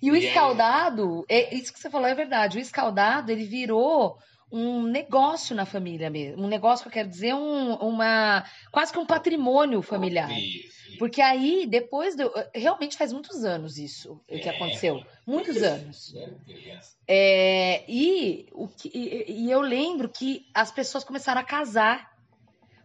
E 0.01 0.11
o 0.11 0.15
escaldado, 0.15 1.25
é, 1.27 1.53
isso 1.53 1.73
que 1.73 1.79
você 1.79 1.89
falou 1.89 2.07
é 2.07 2.15
verdade. 2.15 2.57
O 2.57 2.61
escaldado, 2.61 3.31
ele 3.31 3.45
virou 3.45 4.17
um 4.51 4.83
negócio 4.83 5.55
na 5.55 5.65
família 5.65 6.09
mesmo. 6.09 6.43
Um 6.43 6.47
negócio 6.47 6.83
que 6.83 6.89
eu 6.89 6.93
quero 6.93 7.09
dizer, 7.09 7.33
um, 7.35 7.75
uma 7.75 8.43
quase 8.71 8.91
que 8.91 8.99
um 8.99 9.05
patrimônio 9.05 9.81
familiar. 9.81 10.31
Isso, 10.31 10.89
isso. 10.89 10.97
Porque 10.97 11.21
aí, 11.21 11.67
depois, 11.67 12.15
do, 12.15 12.31
realmente 12.53 12.97
faz 12.97 13.13
muitos 13.13 13.43
anos 13.43 13.77
isso 13.77 14.21
o 14.27 14.39
que 14.39 14.49
É. 14.49 14.51
aconteceu. 14.51 15.03
Muitos 15.25 15.61
anos. 15.61 16.13
Né, 16.13 16.27
criança? 16.47 16.95
É, 17.07 17.83
e, 17.87 18.47
o 18.53 18.67
que, 18.67 18.89
e, 18.93 19.45
e 19.45 19.51
eu 19.51 19.61
lembro 19.61 20.09
que 20.09 20.45
as 20.53 20.71
pessoas 20.71 21.03
começaram 21.03 21.41
a 21.41 21.43
casar. 21.43 22.09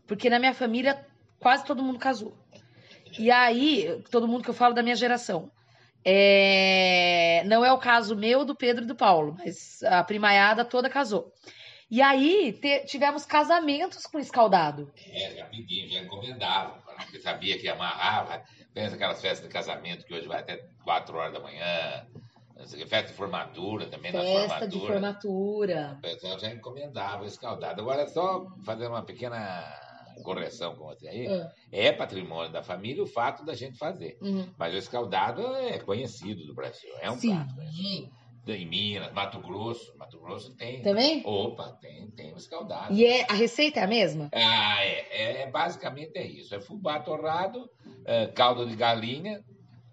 Porque 0.07 0.29
na 0.29 0.38
minha 0.38 0.53
família, 0.53 1.07
quase 1.40 1.64
todo 1.64 1.83
mundo 1.83 1.98
casou. 1.98 2.37
E 3.18 3.31
aí, 3.31 4.03
todo 4.11 4.29
mundo 4.29 4.44
que 4.44 4.50
eu 4.50 4.55
falo 4.55 4.74
da 4.74 4.83
minha 4.83 4.96
geração. 4.96 5.50
É, 6.05 7.43
não 7.47 7.64
é 7.64 7.73
o 7.73 7.79
caso 7.79 8.14
meu, 8.17 8.45
do 8.45 8.55
Pedro 8.55 8.85
e 8.85 8.87
do 8.87 8.95
Paulo, 8.95 9.35
mas 9.38 9.83
a 9.83 10.03
primaiada 10.05 10.64
toda 10.64 10.88
casou. 10.90 11.33
E 11.90 12.01
aí, 12.03 12.53
te- 12.53 12.85
tivemos 12.87 13.25
casamentos 13.27 14.05
com 14.07 14.19
escaldado. 14.19 14.93
É, 15.07 15.37
já 15.37 15.45
pedimos, 15.47 15.93
já 15.93 16.01
encomendava, 16.01 16.83
porque 16.97 17.21
sabia 17.21 17.59
que 17.59 17.69
amarrava. 17.69 18.43
Pensa 18.73 18.97
aquelas 18.97 19.21
festas 19.21 19.47
de 19.47 19.53
casamento 19.53 20.05
que 20.05 20.14
hoje 20.14 20.27
vai 20.27 20.40
até 20.40 20.64
4 20.83 21.17
horas 21.17 21.33
da 21.33 21.40
manhã. 21.40 22.07
Festa 22.88 23.09
de 23.09 23.12
formatura 23.14 23.87
também, 23.87 24.12
na 24.12 24.21
Festa 24.21 24.67
de 24.69 24.79
formatura. 24.79 24.93
formatura. 24.93 25.95
O 25.99 26.03
pessoal 26.03 26.38
já 26.38 26.51
encomendava 26.53 27.25
o 27.25 27.27
escaldado. 27.27 27.81
Agora, 27.81 28.07
só 28.09 28.47
fazendo 28.64 28.90
uma 28.90 29.03
pequena 29.03 29.64
correção 30.22 30.74
com 30.77 30.85
você 30.87 31.09
aí, 31.09 31.27
Ah, 31.27 31.50
é 31.72 31.92
patrimônio 31.92 32.53
da 32.53 32.62
família 32.62 33.03
o 33.03 33.07
fato 33.07 33.44
da 33.44 33.55
gente 33.55 33.77
fazer. 33.79 34.16
uhum. 34.20 34.46
Mas 34.59 34.74
o 34.74 34.79
escaldado 34.79 35.42
é 35.57 35.79
conhecido 35.79 36.46
do 36.46 36.55
Brasil, 36.55 36.90
é 37.00 37.11
um 37.11 37.18
Sim. 37.18 37.35
prato. 37.35 37.55
conhecido. 37.55 38.24
Em 38.46 38.66
Minas, 38.66 39.11
Mato 39.14 39.38
Grosso, 39.40 39.96
Mato 39.96 40.20
Grosso 40.20 40.55
tem. 40.55 40.83
Também? 40.83 41.22
Opa, 41.24 41.79
tem, 41.81 42.11
tem 42.11 42.35
o 42.35 42.37
escaldado. 42.37 42.92
E 42.92 43.07
é, 43.07 43.24
a 43.27 43.33
receita 43.33 43.81
é 43.81 43.85
a 43.85 43.87
mesma? 43.87 44.29
Ah, 44.35 44.85
é, 44.85 45.07
é, 45.11 45.42
é, 45.44 45.50
basicamente 45.50 46.12
é 46.18 46.27
isso. 46.27 46.55
É 46.55 46.61
fubá 46.61 47.00
torrado, 47.00 47.66
é, 48.05 48.27
caldo 48.27 48.66
de 48.66 48.77
galinha 48.77 49.42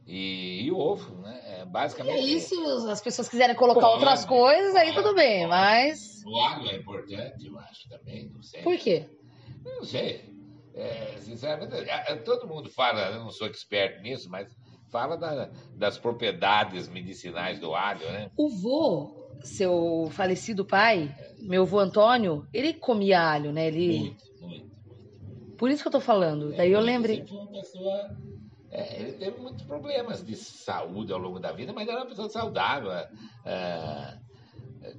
e, 0.05 0.63
e 0.65 0.71
ovo, 0.73 1.15
né? 1.21 1.41
É 1.62 1.65
basicamente 1.65 2.17
É 2.17 2.21
isso, 2.21 2.81
se 2.81 2.89
as 2.91 2.99
pessoas 2.99 3.29
quiserem 3.29 3.55
colocar 3.55 3.79
Pode, 3.79 3.93
outras 3.93 4.25
coisas, 4.25 4.75
aí 4.75 4.93
tudo 4.93 5.15
bem, 5.15 5.47
pode. 5.47 5.49
mas. 5.49 6.21
O 6.25 6.38
alho 6.41 6.69
é 6.69 6.75
importante, 6.75 7.47
eu 7.47 7.57
acho, 7.57 7.88
também, 7.88 8.29
não 8.34 8.43
sei. 8.43 8.62
Por 8.63 8.77
quê? 8.77 9.05
Não 9.63 9.84
sei. 9.84 10.32
É, 10.74 11.17
sinceramente, 11.19 11.74
é, 11.76 12.13
é, 12.13 12.15
todo 12.15 12.47
mundo 12.47 12.69
fala, 12.69 13.02
eu 13.12 13.19
não 13.19 13.30
sou 13.32 13.47
expert 13.47 14.02
nisso, 14.02 14.30
mas 14.30 14.56
fala 14.89 15.17
da- 15.17 15.50
das 15.76 15.97
propriedades 15.97 16.88
medicinais 16.88 17.60
do 17.60 17.76
alho, 17.76 18.06
né? 18.12 18.32
O 18.38 18.50
vô, 18.50 19.13
seu 19.43 20.08
falecido 20.12 20.65
pai, 20.65 21.13
meu 21.41 21.65
vô 21.65 21.80
Antônio, 21.80 22.47
ele 22.54 22.74
comia 22.74 23.21
alho, 23.21 23.52
né? 23.52 23.67
Ele... 23.67 24.00
Muito, 24.00 24.24
muito, 24.39 24.71
muito. 24.80 25.58
Por 25.58 25.69
isso 25.69 25.84
que 25.84 25.88
eu 25.89 25.91
tô 25.91 26.02
falando. 26.02 26.56
Daí 26.56 26.71
eu 26.71 26.80
lembrei. 26.80 27.26
foi 27.26 27.38
uma 27.38 27.52
pessoa. 27.52 28.17
é, 28.71 29.02
ele 29.02 29.12
teve 29.13 29.39
muitos 29.39 29.63
problemas 29.63 30.26
de 30.26 30.36
saúde 30.36 31.12
ao 31.13 31.19
longo 31.19 31.39
da 31.39 31.52
vida, 31.52 31.71
mas 31.74 31.88
era 31.88 32.00
uma 32.00 32.08
pessoa 32.08 32.30
saudável. 32.30 32.91
é, 33.45 34.17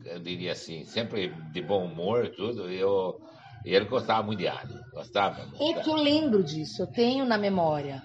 eu 0.04 0.20
diria 0.20 0.52
assim, 0.52 0.84
sempre 0.84 1.28
de 1.52 1.60
bom 1.60 1.84
humor, 1.84 2.28
tudo. 2.30 2.70
Eu, 2.70 3.20
ele 3.64 3.84
gostava 3.86 4.22
muito 4.22 4.38
de 4.38 4.48
alho. 4.48 4.80
Gostava. 4.92 5.46
É 5.60 5.74
que 5.74 5.88
eu 5.88 5.94
lembro 5.94 6.42
disso, 6.42 6.82
eu 6.82 6.86
tenho 6.86 7.24
na 7.24 7.38
memória. 7.38 8.02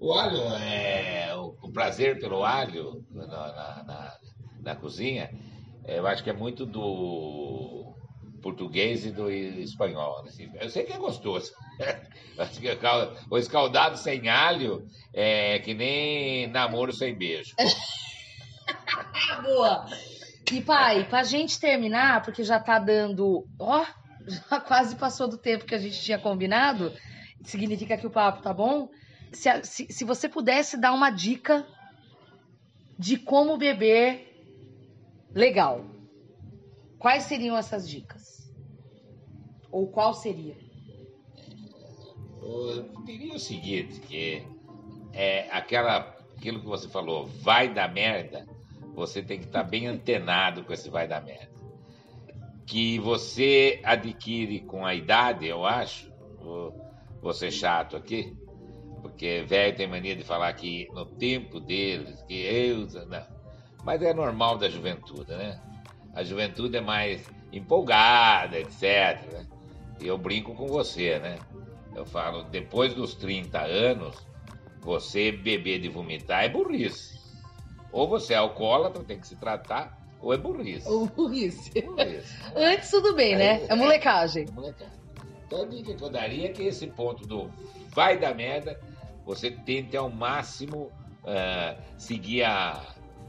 O 0.00 0.12
alho, 0.12 0.40
é, 0.56 1.34
o, 1.36 1.72
prazer 1.72 2.18
pelo 2.20 2.44
alho 2.44 3.04
na, 3.10 3.26
na, 3.26 3.84
na, 3.84 4.18
na 4.60 4.76
cozinha, 4.76 5.30
é, 5.84 5.98
eu 5.98 6.06
acho 6.06 6.22
que 6.22 6.30
é 6.30 6.34
muito 6.34 6.66
do 6.66 7.94
português 8.42 9.04
e 9.04 9.10
do 9.10 9.30
espanhol. 9.30 10.20
Assim. 10.26 10.50
Eu 10.60 10.70
sei 10.70 10.84
que 10.84 10.92
é 10.92 10.98
gostoso. 10.98 11.52
que 12.60 12.68
o 13.30 13.38
escaldado 13.38 13.96
sem 13.96 14.28
alho 14.28 14.86
é 15.12 15.58
que 15.58 15.74
nem 15.74 16.46
namoro 16.46 16.92
sem 16.92 17.16
beijo. 17.16 17.54
Boa! 19.42 19.86
E 20.52 20.60
pai, 20.60 21.04
pra 21.08 21.24
gente 21.24 21.58
terminar, 21.58 22.22
porque 22.22 22.44
já 22.44 22.60
tá 22.60 22.78
dando. 22.78 23.44
Ó, 23.58 23.84
já 24.50 24.60
quase 24.60 24.96
passou 24.96 25.28
do 25.28 25.38
tempo 25.38 25.64
que 25.64 25.74
a 25.74 25.78
gente 25.78 26.00
tinha 26.00 26.18
combinado, 26.18 26.92
significa 27.44 27.96
que 27.96 28.06
o 28.06 28.10
papo 28.10 28.42
tá 28.42 28.52
bom. 28.52 28.90
Se, 29.32 29.48
se, 29.64 29.86
se 29.90 30.04
você 30.04 30.28
pudesse 30.28 30.76
dar 30.76 30.92
uma 30.92 31.10
dica 31.10 31.66
de 32.98 33.16
como 33.16 33.56
beber 33.56 34.26
legal, 35.32 35.84
quais 36.98 37.24
seriam 37.24 37.56
essas 37.56 37.88
dicas? 37.88 38.50
Ou 39.70 39.88
qual 39.88 40.14
seria? 40.14 40.56
Eu 42.42 42.88
diria 43.04 43.34
o 43.34 43.38
seguinte, 43.38 44.00
que 44.00 44.46
é 45.12 45.48
aquela, 45.50 46.16
aquilo 46.36 46.60
que 46.60 46.66
você 46.66 46.88
falou, 46.88 47.26
vai 47.26 47.72
dar 47.72 47.92
merda, 47.92 48.46
você 48.94 49.22
tem 49.22 49.38
que 49.38 49.46
estar 49.46 49.64
tá 49.64 49.68
bem 49.68 49.86
antenado 49.86 50.64
com 50.64 50.72
esse 50.72 50.88
vai 50.88 51.06
dar 51.06 51.22
merda. 51.22 51.55
Que 52.66 52.98
você 52.98 53.80
adquire 53.84 54.60
com 54.60 54.84
a 54.84 54.94
idade, 54.94 55.46
eu 55.46 55.64
acho, 55.64 56.12
vou 57.22 57.32
ser 57.32 57.50
chato 57.50 57.96
aqui, 57.96 58.36
porque 59.00 59.44
velho 59.46 59.76
tem 59.76 59.86
mania 59.86 60.16
de 60.16 60.24
falar 60.24 60.52
que 60.54 60.88
no 60.92 61.06
tempo 61.06 61.60
deles, 61.60 62.22
que 62.22 62.34
eu. 62.34 62.86
Não. 63.06 63.22
Mas 63.84 64.02
é 64.02 64.12
normal 64.12 64.58
da 64.58 64.68
juventude, 64.68 65.30
né? 65.30 65.60
A 66.12 66.24
juventude 66.24 66.76
é 66.76 66.80
mais 66.80 67.28
empolgada, 67.52 68.58
etc. 68.58 68.82
Né? 69.32 69.46
E 70.00 70.06
eu 70.06 70.18
brinco 70.18 70.54
com 70.54 70.66
você, 70.66 71.18
né? 71.18 71.38
Eu 71.94 72.04
falo, 72.04 72.42
depois 72.44 72.94
dos 72.94 73.14
30 73.14 73.60
anos, 73.60 74.26
você 74.80 75.32
beber 75.32 75.80
de 75.80 75.88
vomitar 75.88 76.44
é 76.44 76.48
burrice. 76.48 77.18
Ou 77.92 78.06
você 78.08 78.34
é 78.34 78.36
alcoólatra, 78.36 79.02
tem 79.04 79.18
que 79.18 79.26
se 79.26 79.36
tratar, 79.36 79.98
ou 80.26 80.34
é 80.34 80.36
burrice. 80.36 80.88
Ou 80.88 81.06
burrice. 81.06 81.70
burrice 81.82 82.34
né? 82.52 82.72
Antes 82.72 82.90
tudo 82.90 83.14
bem, 83.14 83.36
né? 83.36 83.62
É, 83.62 83.66
é 83.68 83.74
molecagem. 83.76 84.46
É 84.48 84.50
molecagem. 84.50 84.92
Então 85.46 85.62
a 85.62 85.66
dica 85.66 85.94
que 85.94 86.02
eu 86.02 86.10
daria 86.10 86.46
é 86.46 86.52
que 86.52 86.64
esse 86.64 86.88
ponto 86.88 87.24
do 87.24 87.48
vai 87.94 88.18
dar 88.18 88.34
merda, 88.34 88.78
você 89.24 89.52
tente 89.52 89.96
ao 89.96 90.10
máximo 90.10 90.90
uh, 91.22 91.80
seguir 91.96 92.42
a, 92.42 92.82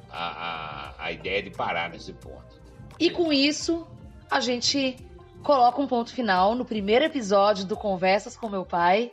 a, 0.10 0.96
a, 1.00 1.06
a 1.06 1.12
ideia 1.12 1.44
de 1.44 1.52
parar 1.52 1.92
nesse 1.92 2.14
ponto. 2.14 2.60
E 3.00 3.12
com 3.12 3.32
isso, 3.32 3.86
a 4.30 4.40
gente 4.40 4.98
coloca 5.44 5.80
um 5.80 5.86
ponto 5.86 6.12
final 6.12 6.56
no 6.56 6.66
primeiro 6.66 7.06
episódio 7.06 7.64
do 7.64 7.78
Conversas 7.78 8.36
com 8.36 8.50
Meu 8.50 8.66
Pai. 8.66 9.12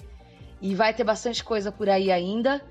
E 0.63 0.75
vai 0.75 0.95
ter 0.95 1.05
bastante 1.05 1.45
coisa 1.45 1.71
por 1.71 1.91
aí 1.91 2.11
ainda. 2.11 2.65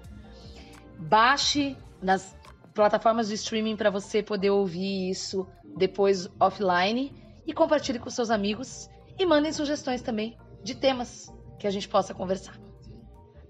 Baixe 0.97 1.77
nas 2.01 2.35
plataformas 2.73 3.27
de 3.27 3.35
streaming 3.35 3.75
para 3.75 3.89
você 3.89 4.23
poder 4.23 4.49
ouvir 4.49 5.09
isso 5.09 5.47
depois 5.77 6.29
offline 6.39 7.13
e 7.45 7.53
compartilhe 7.53 7.99
com 7.99 8.09
seus 8.09 8.29
amigos 8.29 8.89
e 9.17 9.25
mandem 9.25 9.51
sugestões 9.51 10.01
também 10.01 10.37
de 10.63 10.75
temas 10.75 11.31
que 11.59 11.67
a 11.67 11.71
gente 11.71 11.87
possa 11.87 12.13
conversar. 12.13 12.57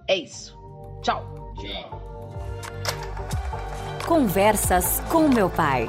É 0.07 0.15
isso. 0.15 0.57
Tchau. 1.01 1.53
Tchau. 1.55 2.03
Conversas 4.05 4.99
com 5.09 5.29
meu 5.29 5.49
pai. 5.49 5.88